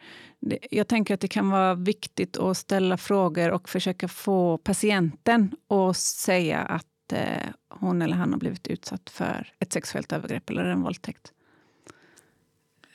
[0.70, 5.96] Jag tänker att det kan vara viktigt att ställa frågor och försöka få patienten att
[5.96, 10.82] säga att eh, hon eller han har blivit utsatt för ett sexuellt övergrepp eller en
[10.82, 11.32] våldtäkt.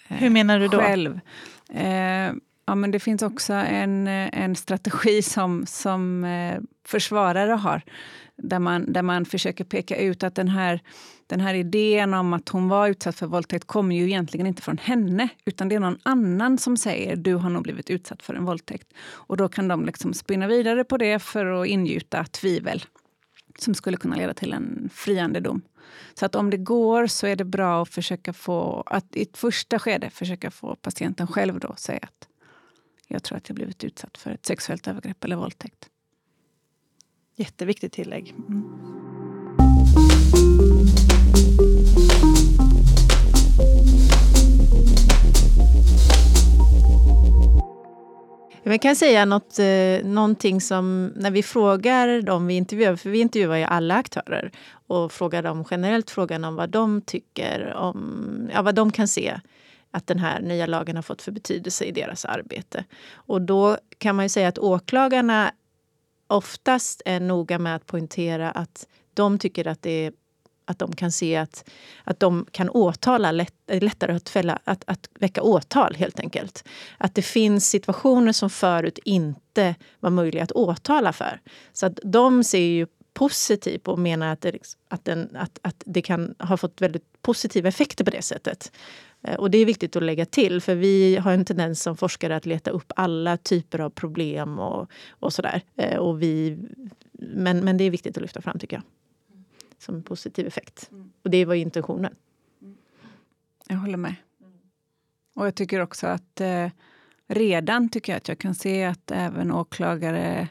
[0.08, 0.78] Eh, Hur menar du då?
[0.78, 1.20] Själv.
[2.72, 7.82] Ja, men det finns också en, en strategi som, som eh, försvarare har
[8.36, 10.80] där man, där man försöker peka ut att den här,
[11.28, 14.78] den här idén om att hon var utsatt för våldtäkt kommer ju egentligen inte från
[14.78, 18.46] henne utan det är någon annan som säger du har nog blivit utsatt för en
[18.46, 18.94] våldtäkt.
[19.04, 22.84] Och då kan de liksom spinna vidare på det för att ingjuta tvivel
[23.60, 25.62] som skulle kunna leda till en friande dom.
[26.14, 29.38] Så att om det går så är det bra att försöka få, att i ett
[29.38, 32.28] första skede försöka få patienten själv då säga att
[33.12, 35.90] jag tror att jag blivit utsatt för ett sexuellt övergrepp eller våldtäkt.
[37.36, 38.36] Jätteviktigt tillägg.
[38.50, 39.02] Mm.
[48.64, 53.20] Jag kan säga något, eh, någonting som när vi frågar dem vi intervjuar, för vi
[53.20, 54.52] intervjuar ju alla aktörer
[54.88, 59.40] och frågar dem generellt frågan om vad de tycker om, ja, vad de kan se
[59.92, 62.86] att den här nya lagen har fått för betydelse i deras arbete.
[63.14, 65.52] Och då kan man ju säga att åklagarna
[66.28, 70.14] oftast är noga med att poängtera att de tycker att det är
[70.66, 71.70] att de kan se att,
[72.04, 76.64] att de kan åtala, lätt, lättare att, fälla, att, att väcka åtal helt enkelt.
[76.98, 81.40] Att det finns situationer som förut inte var möjliga att åtala för.
[81.74, 86.02] Så att de ser ju positivt och menar att det, att, den, att, att det
[86.02, 88.72] kan ha fått väldigt positiva effekter på det sättet.
[89.24, 92.36] Eh, och det är viktigt att lägga till, för vi har en tendens som forskare
[92.36, 95.62] att leta upp alla typer av problem och, och sådär.
[95.76, 96.58] Eh, och vi,
[97.12, 98.84] men, men det är viktigt att lyfta fram tycker jag
[99.82, 100.90] som en positiv effekt.
[101.24, 102.16] Och det var intentionen.
[103.68, 104.16] Jag håller med.
[105.36, 106.70] Och jag tycker också att eh,
[107.28, 110.48] redan tycker jag att jag kan se att även åklagare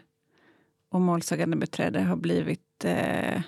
[0.88, 3.42] och målsägandebiträde har blivit eh,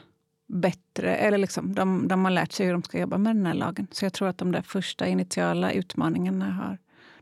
[0.53, 1.17] bättre.
[1.17, 3.87] Eller liksom, de, de har lärt sig hur de ska jobba med den här lagen.
[3.91, 6.79] Så jag tror att de där första initiala utmaningarna har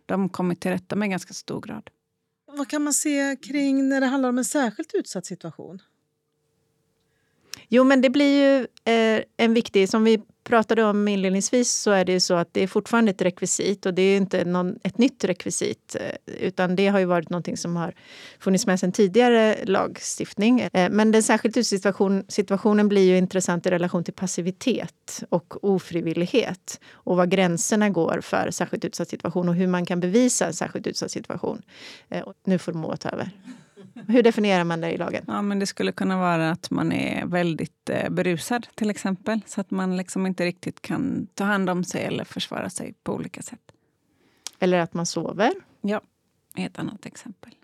[0.06, 1.90] de kommit till rätta med i ganska stor grad.
[2.46, 5.78] Vad kan man se kring när det handlar om en särskilt utsatt situation?
[7.68, 9.88] Jo, men det blir ju eh, en viktig...
[9.88, 13.22] Som vi pratade om inledningsvis så är det ju så att det är fortfarande ett
[13.22, 17.30] rekvisit och det är inte någon, ett nytt rekvisit eh, utan det har ju varit
[17.30, 17.94] någonting som har
[18.38, 20.60] funnits med sedan tidigare lagstiftning.
[20.60, 26.80] Eh, men den särskilt situation, situationen blir ju intressant i relation till passivitet och ofrivillighet
[26.92, 30.86] och var gränserna går för särskilt utsatt situation och hur man kan bevisa en särskilt
[30.86, 31.62] utsatt situation.
[32.08, 33.30] Eh, nu får Moa ta över.
[34.08, 35.24] Hur definierar man det i lagen?
[35.26, 39.40] Ja, men det skulle kunna vara att man är väldigt eh, berusad till exempel.
[39.46, 43.14] Så att man liksom inte riktigt kan ta hand om sig eller försvara sig på
[43.14, 43.72] olika sätt.
[44.58, 45.52] Eller att man sover?
[45.80, 46.00] Ja,
[46.56, 47.54] ett annat exempel.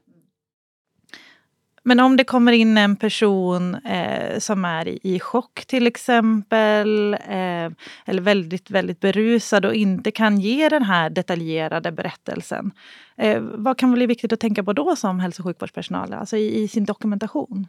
[1.88, 7.14] Men om det kommer in en person eh, som är i, i chock till exempel
[7.14, 7.70] eh,
[8.04, 12.70] eller väldigt, väldigt berusad och inte kan ge den här detaljerade berättelsen.
[13.16, 16.62] Eh, vad kan bli viktigt att tänka på då som hälso och sjukvårdspersonal, alltså i,
[16.62, 17.66] i sin dokumentation?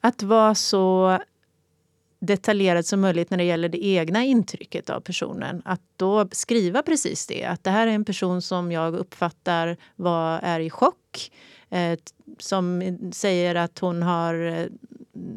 [0.00, 1.18] Att vara så
[2.26, 5.62] detaljerad som möjligt när det gäller det egna intrycket av personen.
[5.64, 10.40] Att då skriva precis det, att det här är en person som jag uppfattar var,
[10.42, 11.30] är i chock
[11.70, 11.98] eh,
[12.38, 14.66] som säger att hon har eh,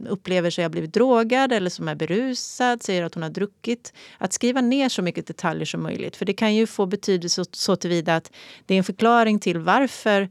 [0.08, 3.94] upplever sig ha blivit drogad eller som är berusad, säger att hon har druckit.
[4.18, 6.16] Att skriva ner så mycket detaljer som möjligt.
[6.16, 8.32] För det kan ju få betydelse så, så tillvida att
[8.66, 10.30] det är en förklaring till varför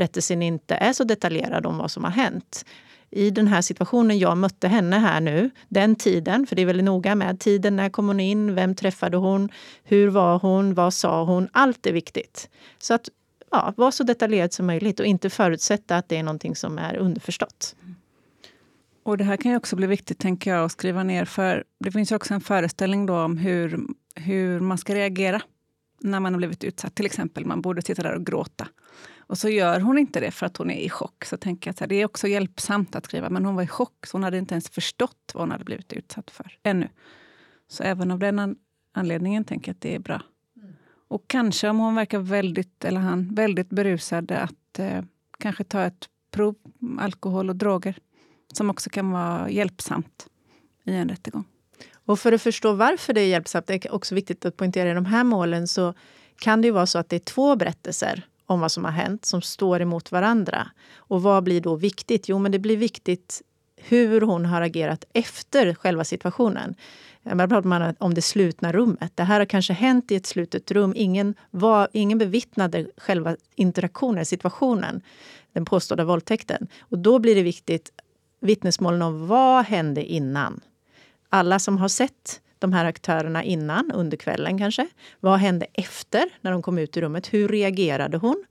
[0.00, 2.64] berättelsen inte är så detaljerad om vad som har hänt.
[3.10, 6.84] I den här situationen jag mötte henne här nu, den tiden, för det är väldigt
[6.84, 9.48] noga med tiden, när kom hon in, vem träffade hon,
[9.84, 11.48] hur var hon, vad sa hon?
[11.52, 12.48] Allt är viktigt.
[12.78, 13.08] Så att
[13.50, 16.96] ja, vara så detaljerad som möjligt och inte förutsätta att det är någonting som är
[16.96, 17.76] underförstått.
[19.02, 21.24] Och Det här kan ju också bli viktigt tänker jag att skriva ner.
[21.24, 23.80] För Det finns ju också en föreställning då om hur,
[24.14, 25.42] hur man ska reagera
[26.00, 26.94] när man har blivit utsatt.
[26.94, 28.68] Till exempel man borde sitta där och gråta.
[29.30, 31.24] Och så gör hon inte det för att hon är i chock.
[31.24, 33.30] Så tänker jag att det är också hjälpsamt att skriva.
[33.30, 35.92] Men hon var i chock så hon hade inte ens förstått vad hon hade blivit
[35.92, 36.88] utsatt för ännu.
[37.68, 38.56] Så även av den
[38.94, 40.22] anledningen tänker jag att det är bra
[41.10, 45.02] och kanske om hon verkar väldigt, eller han, väldigt berusad, att eh,
[45.38, 46.54] kanske ta ett prov,
[46.98, 47.96] alkohol och droger,
[48.52, 50.26] som också kan vara hjälpsamt
[50.84, 51.44] i en rättegång.
[51.92, 54.94] Och för att förstå varför det är hjälpsamt, det är också viktigt att poängtera i
[54.94, 55.94] de här målen, så
[56.38, 59.24] kan det ju vara så att det är två berättelser om vad som har hänt
[59.24, 60.68] som står emot varandra.
[60.96, 62.28] Och vad blir då viktigt?
[62.28, 63.42] Jo, men det blir viktigt
[63.76, 66.74] hur hon har agerat efter själva situationen.
[67.22, 69.12] Man pratar om det slutna rummet.
[69.14, 70.92] Det här har kanske hänt i ett slutet rum.
[70.96, 75.02] Ingen, var, ingen bevittnade själva interaktionen, situationen,
[75.52, 76.68] den påstådda våldtäkten.
[76.80, 77.90] Och då blir det viktigt
[78.40, 80.60] vittnesmålen om vad hände innan.
[81.28, 84.88] Alla som har sett de här aktörerna innan, under kvällen kanske.
[85.20, 87.34] Vad hände efter, när de kom ut i rummet?
[87.34, 88.44] Hur reagerade hon?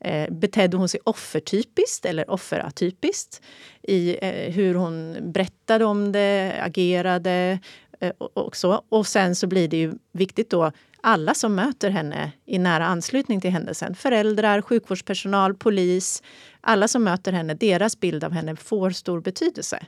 [0.00, 3.42] Eh, betedde hon sig offertypiskt eller offeratypiskt?
[3.82, 7.58] I eh, hur hon berättade om det, agerade
[8.00, 8.82] eh, och så.
[8.88, 13.40] Och sen så blir det ju viktigt då alla som möter henne i nära anslutning
[13.40, 13.94] till händelsen.
[13.94, 16.22] Föräldrar, sjukvårdspersonal, polis.
[16.60, 19.86] Alla som möter henne, deras bild av henne får stor betydelse.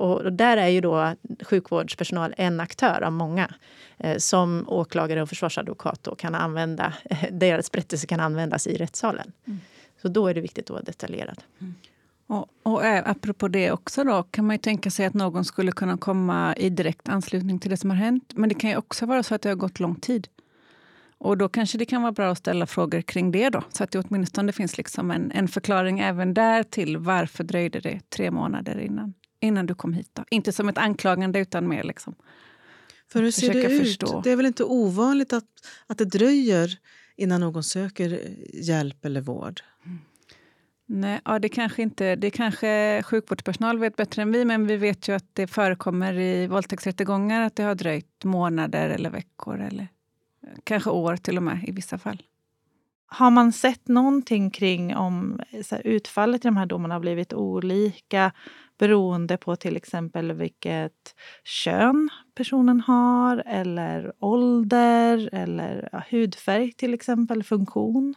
[0.00, 3.54] Och där är ju då sjukvårdspersonal en aktör av många
[3.98, 6.94] eh, som åklagare och försvarsadvokat då kan använda.
[7.30, 9.32] Deras berättelse kan användas i rättssalen.
[9.46, 9.60] Mm.
[10.02, 11.42] Så då är det viktigt att vara detaljerad.
[11.60, 11.74] Mm.
[12.26, 15.96] Och, och apropå det också då, kan man ju tänka sig att någon skulle kunna
[15.96, 18.32] komma i direkt anslutning till det som har hänt.
[18.34, 20.28] Men det kan ju också vara så att det har gått lång tid.
[21.18, 23.62] Och då kanske det kan vara bra att ställa frågor kring det då.
[23.72, 28.10] Så att det åtminstone finns liksom en, en förklaring även där till varför dröjde det
[28.10, 30.10] tre månader innan innan du kom hit?
[30.12, 30.24] Då?
[30.30, 32.14] Inte som ett anklagande, utan mer liksom
[33.08, 33.80] För hur ser det ut?
[33.80, 34.20] Förstå.
[34.24, 35.44] Det är väl inte ovanligt att,
[35.86, 36.78] att det dröjer
[37.16, 38.20] innan någon söker
[38.54, 39.60] hjälp eller vård?
[39.86, 39.98] Mm.
[40.86, 42.16] Nej, ja, det kanske inte...
[42.16, 46.46] Det kanske sjukvårdspersonal vet bättre än vi, men vi vet ju att det förekommer i
[46.46, 49.88] våldtäktsrättegångar att det har dröjt månader eller veckor eller
[50.64, 52.22] kanske år till och med i vissa fall.
[53.06, 58.32] Har man sett någonting kring om här, utfallet i de här domarna har blivit olika
[58.80, 61.14] beroende på till exempel vilket
[61.44, 68.14] kön personen har eller ålder eller ja, hudfärg till exempel, funktion?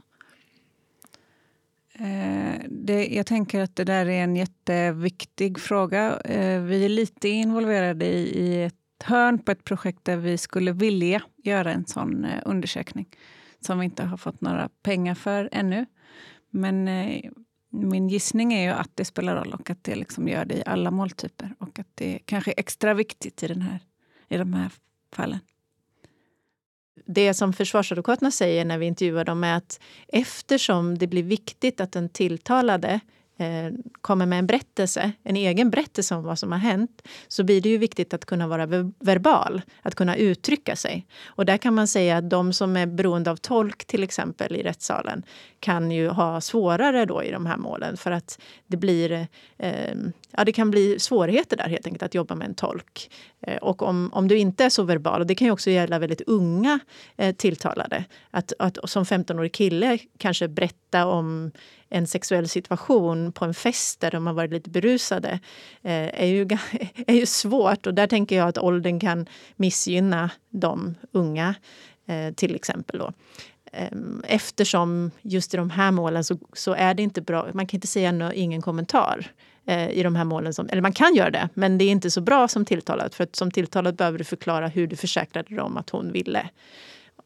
[1.94, 6.20] Eh, det, jag tänker att det där är en jätteviktig fråga.
[6.20, 10.72] Eh, vi är lite involverade i, i ett hörn på ett projekt där vi skulle
[10.72, 13.08] vilja göra en sån eh, undersökning
[13.60, 15.86] som vi inte har fått några pengar för ännu.
[16.50, 17.32] Men eh,
[17.74, 20.64] min gissning är ju att det spelar roll och att det liksom gör det i
[20.66, 21.56] alla måltyper.
[21.60, 23.80] Och att det kanske är extra viktigt i, den här,
[24.30, 24.72] i de här
[25.16, 25.40] fallen.
[27.06, 31.92] det som försvarsadvokaterna säger när vi intervjuar dem är att eftersom det blir viktigt att
[31.92, 33.00] den tilltalade
[33.38, 33.72] Eh,
[34.02, 37.70] kommer med en berättelse, en egen berättelse om vad som har hänt, så blir det
[37.70, 38.66] ju viktigt att kunna vara
[39.00, 41.08] verbal, att kunna uttrycka sig.
[41.26, 44.64] Och där kan man säga att de som är beroende av tolk till exempel i
[44.64, 45.24] rättssalen
[45.60, 49.28] kan ju ha svårare då i de här målen för att det blir
[49.58, 49.96] eh,
[50.32, 53.12] ja, det kan bli svårigheter där helt enkelt att jobba med en tolk.
[53.42, 56.00] Eh, och om, om du inte är så verbal, och det kan ju också gälla
[56.00, 56.80] väldigt unga
[57.18, 61.52] eh, tilltalade, att, att som 15-årig kille kanske berätta om
[61.94, 65.40] en sexuell situation på en fest där de har varit lite berusade
[65.82, 66.48] eh, är, ju,
[67.08, 67.88] är ju svårt.
[67.88, 69.26] Och där tänker jag att åldern kan
[69.56, 71.56] missgynna de unga,
[72.06, 73.00] eh, till exempel.
[73.00, 73.14] Då.
[73.72, 77.48] Ehm, eftersom just i de här målen så, så, är det inte bra.
[77.54, 79.32] Man kan inte säga no, ingen kommentar
[79.66, 80.54] eh, i de här målen.
[80.54, 83.14] Som, eller man kan göra det, men det är inte så bra som tilltalad.
[83.14, 86.50] För att som tilltalad behöver du förklara hur du försäkrade dig om att hon ville.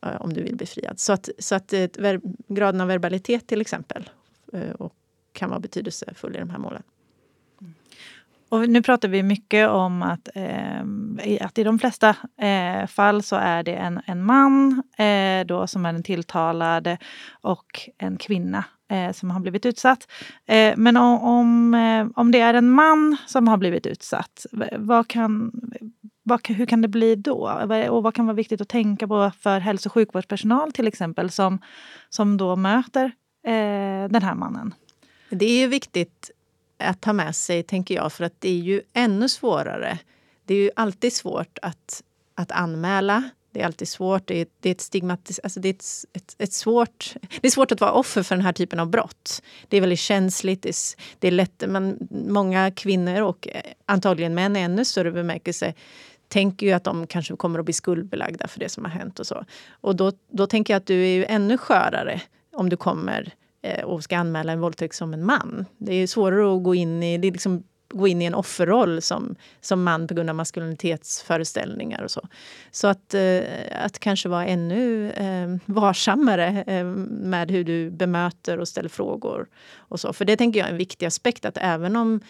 [0.05, 0.99] Eh, om du vill bli friad.
[0.99, 1.88] Så att, så att eh,
[2.47, 4.09] graden av verbalitet till exempel
[4.54, 4.93] Eh, och
[5.34, 6.84] kan vara betydelsefull i de här målen.
[7.62, 7.74] Mm.
[8.50, 13.36] Och nu pratar vi mycket om att, eh, att i de flesta eh, fall så
[13.36, 16.98] är det en, en man eh, då som är den tilltalade
[17.41, 20.08] och en kvinna eh, som har blivit utsatt.
[20.45, 24.45] Eh, men om, om, om det är en man som har blivit utsatt,
[24.78, 25.52] vad kan,
[26.24, 27.68] vad, hur kan det bli då?
[27.89, 31.60] Och vad kan vara viktigt att tänka på för hälso och sjukvårdspersonal till exempel som,
[32.10, 33.12] som då möter
[33.48, 34.74] eh, den här mannen.
[35.30, 36.32] Det är ju viktigt
[36.78, 40.00] att ta med sig, tänker jag, för att det är ju ännu svårare.
[40.45, 42.04] Det är ju alltid svårt att,
[42.36, 43.30] att anmäla.
[43.52, 44.28] Det är alltid svårt.
[44.28, 47.52] Det är, det är ett stigmatis alltså det är, ett, ett, ett, svårt, det är
[47.52, 49.41] svårt att vara offer för den här typen av brott.
[49.68, 50.62] Det är väldigt känsligt.
[50.62, 50.76] Det är,
[51.20, 55.74] det är lätt, man, många kvinnor och eh, antagligen män i ännu större bemärkelse
[56.28, 59.20] tänker ju att de kanske kommer att bli skuldbelagda för det som har hänt.
[59.20, 59.45] och så.
[59.70, 62.22] Och då, då tänker jag att du är ju ännu skörare
[62.58, 65.66] om du kommer eh, och ska anmäla en våldtäkt som en man.
[65.78, 69.01] Det är svårare att gå in i, det är liksom, gå in i en offerroll
[69.01, 72.28] som, som man på grund av maskulinitetsföreställningar och så.
[72.72, 73.41] Så att, eh,
[73.72, 79.47] att kanske vara ännu eh, varsammare eh, med hur du bemöter och ställer frågor.
[79.76, 80.14] och så.
[80.14, 82.22] För det tänker jag är en viktig aspekt, att även om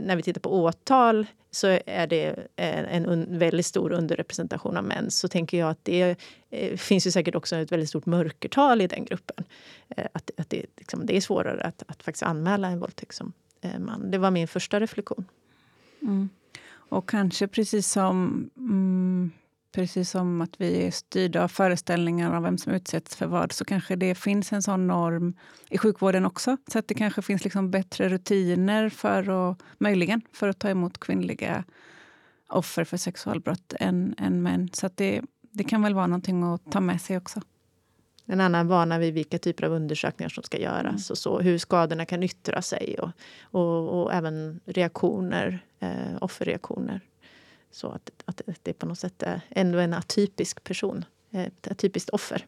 [0.00, 2.26] när vi tittar på åtal så är det
[2.56, 5.10] eh, en, en väldigt stor underrepresentation av män.
[5.10, 6.16] Så tänker jag att det
[6.50, 9.44] eh, finns ju säkert också ett väldigt stort mörkertal i den gruppen.
[9.88, 13.32] Eh, att, att det, liksom, det är svårare att, att faktiskt anmäla en våldtäkt som
[13.60, 14.10] eh, man.
[14.10, 15.24] Det var min första reflektion.
[16.02, 16.28] Mm.
[16.92, 19.30] Och kanske precis som mm,
[19.72, 23.64] Precis som att vi är styrda av föreställningar om vem som utsätts för vad så
[23.64, 25.34] kanske det finns en sån norm
[25.70, 26.56] i sjukvården också.
[26.72, 31.00] Så att det kanske finns liksom bättre rutiner för att, möjligen för att ta emot
[31.00, 31.64] kvinnliga
[32.48, 34.70] offer för sexualbrott än, än män.
[34.72, 37.40] Så att det, det kan väl vara någonting att ta med sig också.
[38.26, 41.10] En annan vana vid vilka typer av undersökningar som ska göras mm.
[41.10, 43.10] och så, hur skadorna kan yttra sig och,
[43.42, 47.00] och, och även reaktioner, eh, offerreaktioner.
[47.72, 52.46] Så att, att det på något sätt är ändå en atypisk person, ett atypiskt offer.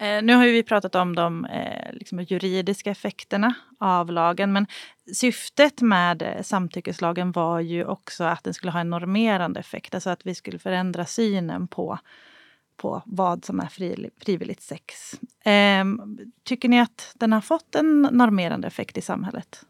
[0.00, 4.66] Eh, nu har vi pratat om de eh, liksom juridiska effekterna av lagen men
[5.14, 9.94] syftet med eh, samtyckeslagen var ju också att den skulle ha en normerande effekt.
[9.94, 11.98] Alltså att vi skulle förändra synen på
[12.78, 13.68] på vad som är
[14.24, 15.12] frivilligt sex.
[15.44, 15.84] Eh,
[16.44, 19.64] tycker ni att den har fått en normerande effekt i samhället?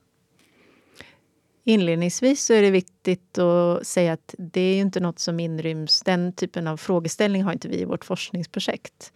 [1.64, 6.02] Inledningsvis så är det viktigt att säga att det är inte något som inryms.
[6.02, 9.12] Den typen av frågeställning har inte vi i vårt forskningsprojekt.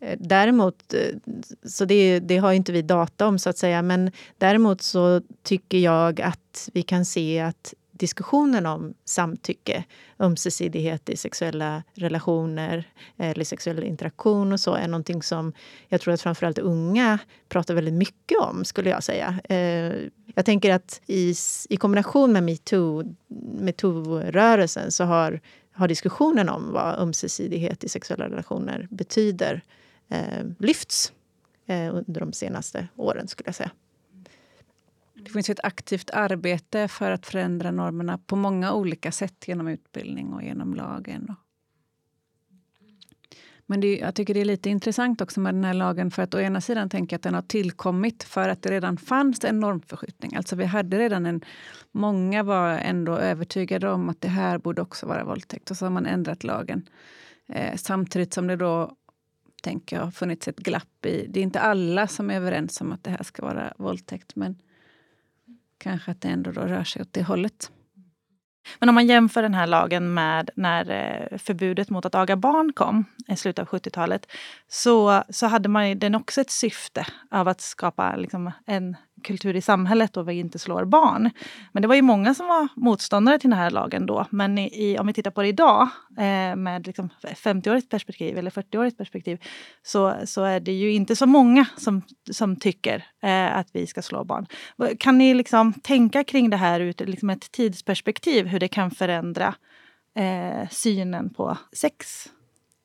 [0.00, 1.00] Eh, däremot, eh,
[1.64, 5.78] så det, det, har inte vi data om så att säga, men däremot så tycker
[5.78, 9.84] jag att vi kan se att diskussionen om samtycke,
[10.20, 12.84] ömsesidighet i sexuella relationer
[13.16, 15.52] eh, eller sexuell interaktion och så är någonting som
[15.88, 17.18] jag tror att framförallt unga
[17.48, 19.40] pratar väldigt mycket om, skulle jag säga.
[19.44, 19.92] Eh,
[20.34, 21.34] jag tänker att i,
[21.68, 25.40] i kombination med metoo-rörelsen metoo så har,
[25.72, 29.62] har diskussionen om vad ömsesidighet i sexuella relationer betyder
[30.08, 31.12] eh, lyfts
[31.92, 33.70] under de senaste åren, skulle jag säga.
[35.24, 40.32] Det finns ett aktivt arbete för att förändra normerna på många olika sätt genom utbildning
[40.32, 41.36] och genom lagen.
[43.66, 46.34] Men det, jag tycker det är lite intressant också med den här lagen för att
[46.34, 49.60] å ena sidan tänker jag att den har tillkommit för att det redan fanns en
[49.60, 50.36] normförskjutning.
[50.36, 51.40] Alltså vi hade redan en...
[51.92, 55.90] Många var ändå övertygade om att det här borde också vara våldtäkt och så har
[55.90, 56.88] man ändrat lagen.
[57.48, 58.96] Eh, samtidigt som det då
[59.62, 61.26] tänker jag, har funnits ett glapp i.
[61.28, 64.56] Det är inte alla som är överens om att det här ska vara våldtäkt men
[65.82, 67.70] kanske att det ändå då rör sig åt det hållet.
[68.78, 72.72] Men om man jämför den här lagen med när eh, förbudet mot att aga barn
[72.72, 74.26] kom i slutet av 70-talet
[74.68, 79.60] så, så hade man den också ett syfte av att skapa liksom, en kultur i
[79.60, 81.30] samhället och vi inte slår barn.
[81.72, 84.26] Men det var ju många som var motståndare till den här lagen då.
[84.30, 88.96] Men i, om vi tittar på det idag eh, med liksom 50-årigt perspektiv eller 40-årigt
[88.96, 89.42] perspektiv
[89.82, 94.02] så, så är det ju inte så många som, som tycker eh, att vi ska
[94.02, 94.46] slå barn.
[94.98, 99.54] Kan ni liksom tänka kring det här ur liksom ett tidsperspektiv, hur det kan förändra
[100.16, 102.28] eh, synen på sex?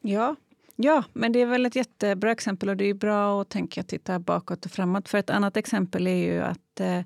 [0.02, 0.36] Ja,
[0.80, 4.20] Ja, men det är väl ett jättebra exempel och det är bra att tänka titta
[4.20, 5.10] bakåt och framåt.
[5.10, 7.02] För ett annat exempel är ju att eh,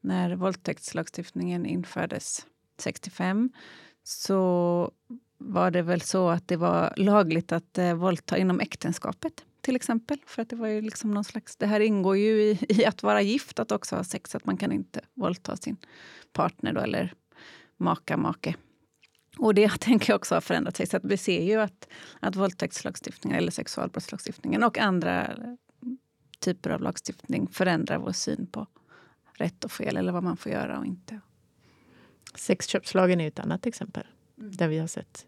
[0.00, 2.46] när våldtäktslagstiftningen infördes
[2.78, 3.50] 65
[4.04, 4.90] så
[5.38, 10.18] var det väl så att det var lagligt att eh, våldta inom äktenskapet till exempel.
[10.26, 13.02] För att det var ju liksom någon slags, det här ingår ju i, i, att
[13.02, 14.34] vara gift, att också ha sex.
[14.34, 15.76] Att man kan inte våldta sin
[16.32, 17.14] partner då, eller
[17.76, 18.54] maka, make
[19.38, 20.86] och det tänker jag också har förändrat sig.
[20.86, 21.88] Så att vi ser ju att,
[22.20, 25.36] att våldtäktslagstiftningen eller sexualbrottslagstiftningen och andra
[26.40, 28.66] typer av lagstiftning förändrar vår syn på
[29.34, 31.20] rätt och fel eller vad man får göra och inte.
[32.34, 34.06] Sexköpslagen är ett annat exempel
[34.38, 34.56] mm.
[34.56, 35.26] där vi har sett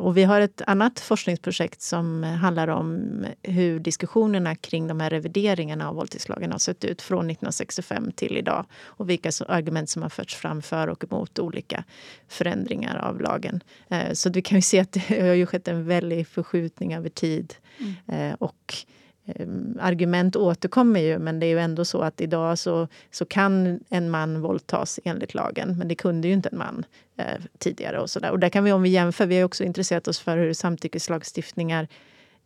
[0.00, 5.88] och vi har ett annat forskningsprojekt som handlar om hur diskussionerna kring de här revideringarna
[5.88, 10.34] av våldtäktslagen har sett ut från 1965 till idag och vilka argument som har förts
[10.34, 11.84] fram för och emot olika
[12.28, 13.60] förändringar av lagen.
[13.88, 17.08] Eh, så vi kan ju se att det har ju skett en väldig förskjutning över
[17.08, 17.54] tid.
[18.08, 18.34] Mm.
[18.34, 18.96] Och Ehm,
[19.26, 23.80] Ehm, argument återkommer ju men det är ju ändå så att idag så, så kan
[23.88, 25.78] en man våldtas enligt lagen.
[25.78, 26.84] Men det kunde ju inte en man
[27.16, 28.00] eh, tidigare.
[28.00, 28.30] Och, så där.
[28.30, 31.88] och där kan vi om vi jämför, vi har också intresserat oss för hur samtyckeslagstiftningar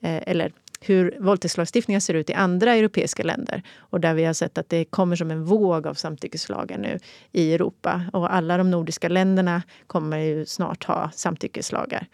[0.01, 0.53] eh, eller
[0.87, 3.63] hur våldtäktslagstiftningen ser ut i andra europeiska länder.
[3.77, 6.99] Och där vi har sett att det kommer som en våg av samtyckeslagar nu
[7.33, 8.03] i Europa.
[8.13, 12.07] Och alla de nordiska länderna kommer ju snart ha samtyckeslagar.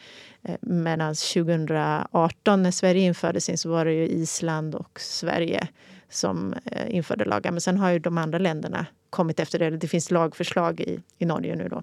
[0.42, 5.68] Eh, medan 2018 när Sverige införde sin så var det ju Island och Sverige
[6.08, 7.50] som eh, införde lagar.
[7.50, 9.70] Men sen har ju de andra länderna kommit efter det.
[9.70, 11.82] Det finns lagförslag i, i Norge nu då.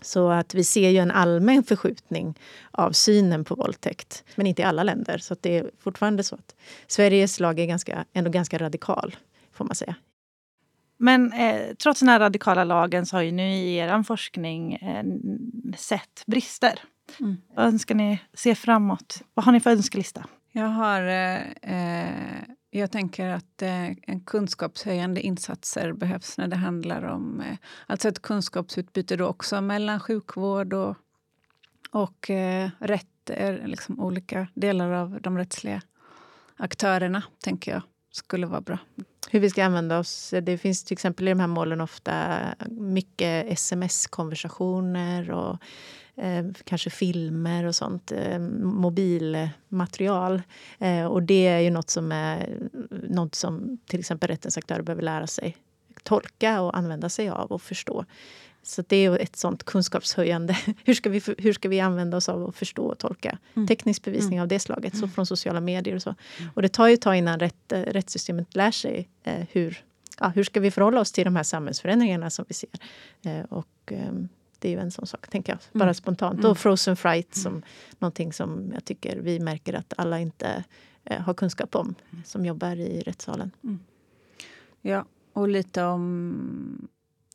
[0.00, 2.38] Så att vi ser ju en allmän förskjutning
[2.70, 4.24] av synen på våldtäkt.
[4.34, 5.18] Men inte i alla länder.
[5.18, 6.54] Så det är fortfarande så att
[6.86, 9.16] Sveriges lag är ganska, ändå ganska radikal,
[9.52, 9.94] får man säga.
[10.98, 15.04] Men eh, trots den här radikala lagen så har ju ni i er forskning eh,
[15.76, 16.78] sett brister.
[17.20, 17.36] Mm.
[17.54, 19.22] Vad önskar ni se framåt?
[19.34, 20.26] Vad har ni för önskelista?
[20.52, 22.42] Jag har eh, eh
[22.76, 27.56] jag tänker att eh, en kunskapshöjande insatser behövs när det handlar om eh,
[27.86, 30.96] alltså ett kunskapsutbyte då också mellan sjukvård och,
[31.90, 35.82] och eh, rätter, eh, liksom olika delar av de rättsliga
[36.56, 38.78] aktörerna, tänker jag skulle vara bra.
[39.30, 40.34] Hur vi ska använda oss.
[40.42, 42.38] Det finns till exempel i de här målen ofta
[42.70, 45.58] mycket sms-konversationer och
[46.16, 50.42] eh, kanske filmer och sånt, eh, mobilmaterial.
[50.78, 52.58] Eh, och det är ju något som, är,
[53.08, 55.56] något som till exempel rättens aktörer behöver lära sig
[56.02, 58.04] tolka och använda sig av och förstå.
[58.62, 60.56] Så det är ett sånt kunskapshöjande.
[60.84, 63.66] Hur ska vi, hur ska vi använda oss av att förstå och tolka mm.
[63.66, 64.42] teknisk bevisning mm.
[64.42, 65.10] av det slaget, så mm.
[65.10, 66.14] från sociala medier och så.
[66.38, 66.50] Mm.
[66.54, 69.84] Och det tar ju ett tag innan rätt, eh, rättssystemet lär sig eh, hur,
[70.20, 72.70] ja, hur ska vi förhålla oss till de här samhällsförändringarna som vi ser.
[73.24, 74.12] Eh, och, eh,
[74.58, 75.58] det är ju en sån sak, tänker jag.
[75.72, 75.94] Bara mm.
[75.94, 76.38] spontant.
[76.38, 76.50] Mm.
[76.50, 77.62] Och frozen fright som mm.
[77.98, 80.64] någonting som jag tycker vi märker att alla inte
[81.04, 82.24] eh, har kunskap om mm.
[82.24, 83.50] som jobbar i rättssalen.
[83.64, 83.78] Mm.
[84.80, 86.88] Ja, och lite om...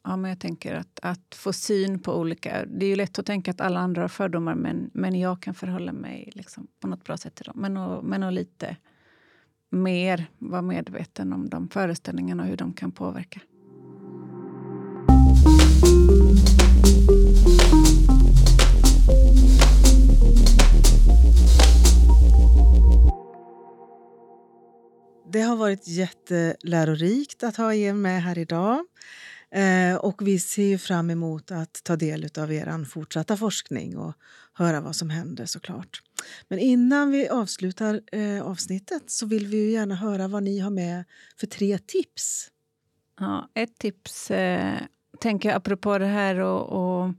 [0.03, 2.65] Ja, men jag tänker att, att få syn på olika...
[2.65, 5.53] Det är ju lätt att tänka att alla andra har fördomar men, men jag kan
[5.53, 7.55] förhålla mig liksom på något bra sätt till dem.
[7.57, 8.77] Men och, men och lite
[9.69, 13.39] mer vara medveten om de föreställningarna och hur de kan påverka.
[25.31, 28.85] Det har varit jättelärorikt att ha er med här idag.
[29.51, 34.13] Eh, och vi ser fram emot att ta del av er fortsatta forskning och
[34.53, 36.01] höra vad som händer såklart.
[36.47, 41.03] Men innan vi avslutar eh, avsnittet så vill vi gärna höra vad ni har med
[41.37, 42.47] för tre tips.
[43.19, 44.77] Ja, ett tips, eh,
[45.19, 47.13] tänker jag apropå det här och, och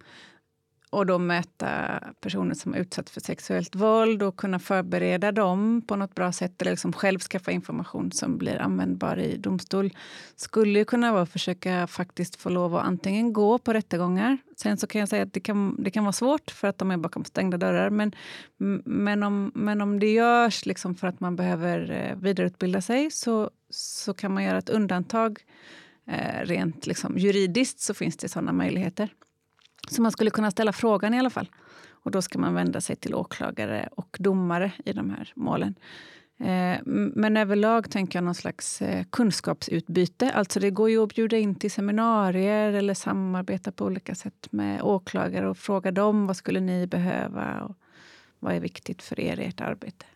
[0.93, 5.97] och då möta personer som är utsatta för sexuellt våld och kunna förbereda dem på
[5.97, 9.91] något bra sätt eller liksom själv skaffa information som blir användbar i domstol
[10.37, 14.39] skulle ju kunna vara att försöka faktiskt få lov att antingen gå på rättegångar.
[14.57, 16.91] Sen så kan jag säga att det kan, det kan vara svårt för att de
[16.91, 17.91] är bakom stängda dörrar.
[17.91, 18.13] Men,
[18.85, 23.51] men, om, men om det görs liksom för att man behöver eh, vidareutbilda sig så,
[23.71, 25.39] så kan man göra ett undantag.
[26.07, 29.09] Eh, rent liksom, juridiskt så finns det sådana möjligheter.
[29.93, 31.51] Så man skulle kunna ställa frågan i alla fall.
[31.91, 35.75] Och då ska man vända sig till åklagare och domare i de här målen.
[36.39, 36.79] Eh,
[37.15, 40.33] men överlag tänker jag någon slags eh, kunskapsutbyte.
[40.33, 44.83] Alltså det går ju att bjuda in till seminarier eller samarbeta på olika sätt med
[44.83, 47.77] åklagare och fråga dem vad skulle ni behöva och
[48.39, 50.07] vad är viktigt för er i ert arbete.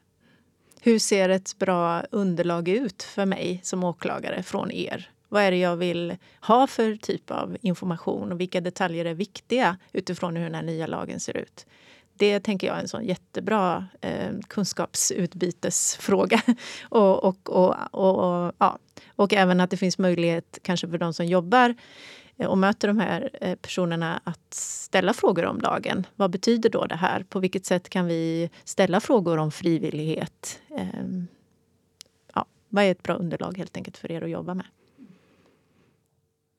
[0.80, 5.10] Hur ser ett bra underlag ut för mig som åklagare från er?
[5.28, 9.76] Vad är det jag vill ha för typ av information och vilka detaljer är viktiga
[9.92, 11.66] utifrån hur den här nya lagen ser ut?
[12.18, 16.42] Det tänker jag är en sån jättebra eh, kunskapsutbytesfråga.
[16.88, 18.78] och, och, och, och, ja.
[19.16, 21.74] och även att det finns möjlighet kanske för de som jobbar
[22.36, 26.06] eh, och möter de här eh, personerna att ställa frågor om lagen.
[26.16, 27.22] Vad betyder då det här?
[27.22, 30.60] På vilket sätt kan vi ställa frågor om frivillighet?
[30.76, 31.26] Ehm,
[32.34, 34.66] ja, vad är ett bra underlag helt enkelt för er att jobba med?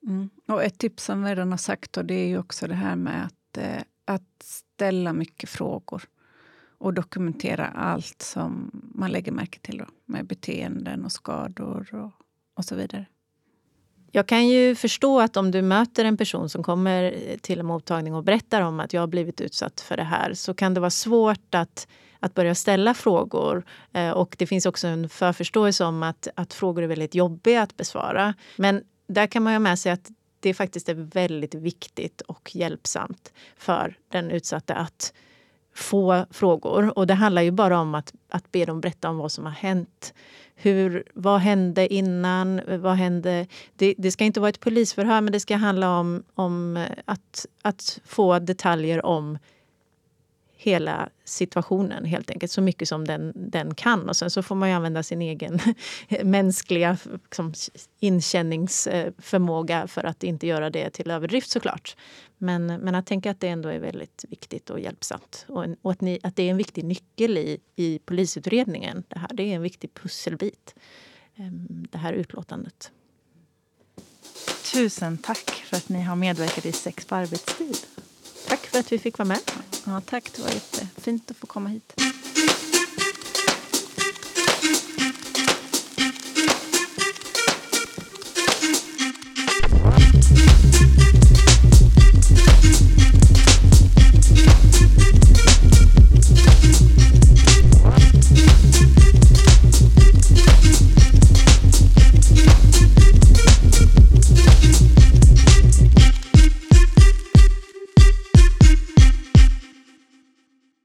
[0.08, 0.30] Mm.
[0.46, 2.96] Och ett tips som vi redan har sagt då, det är ju också det här
[2.96, 6.02] med att, eh, att ställa mycket frågor
[6.78, 12.12] och dokumentera allt som man lägger märke till då, med beteenden och skador och,
[12.54, 13.06] och så vidare.
[14.12, 17.66] Jag kan ju förstå att om du möter en person som kommer eh, till en
[17.66, 20.80] mottagning och berättar om att jag har blivit utsatt för det här så kan det
[20.80, 21.88] vara svårt att,
[22.20, 23.64] att börja ställa frågor.
[23.92, 27.76] Eh, och det finns också en förförståelse om att, att frågor är väldigt jobbiga att
[27.76, 28.34] besvara.
[28.56, 33.32] Men där kan man ha med sig att det faktiskt är väldigt viktigt och hjälpsamt
[33.56, 35.12] för den utsatta att
[35.74, 36.98] få frågor.
[36.98, 39.52] Och det handlar ju bara om att, att be dem berätta om vad som har
[39.52, 40.14] hänt.
[40.54, 42.60] Hur, vad hände innan?
[42.68, 43.46] Vad hände?
[43.76, 48.00] Det, det ska inte vara ett polisförhör men det ska handla om, om att, att
[48.04, 49.38] få detaljer om
[50.60, 54.08] hela situationen helt enkelt, så mycket som den, den kan.
[54.08, 55.60] Och sen så får man ju använda sin egen
[56.24, 57.54] mänskliga liksom,
[58.00, 61.96] inkänningsförmåga för att inte göra det till överdrift såklart.
[62.38, 65.44] Men, men att tänka att det ändå är väldigt viktigt och hjälpsamt.
[65.48, 69.04] Och, och att, ni, att det är en viktig nyckel i, i polisutredningen.
[69.08, 70.74] Det här det är en viktig pusselbit,
[71.36, 72.92] ehm, det här utlåtandet.
[74.72, 77.76] Tusen tack för att ni har medverkat i Sex på arbetstid.
[78.48, 79.38] Tack för att vi fick vara med.
[79.86, 81.94] Ja, tack, det var jättefint att få komma hit.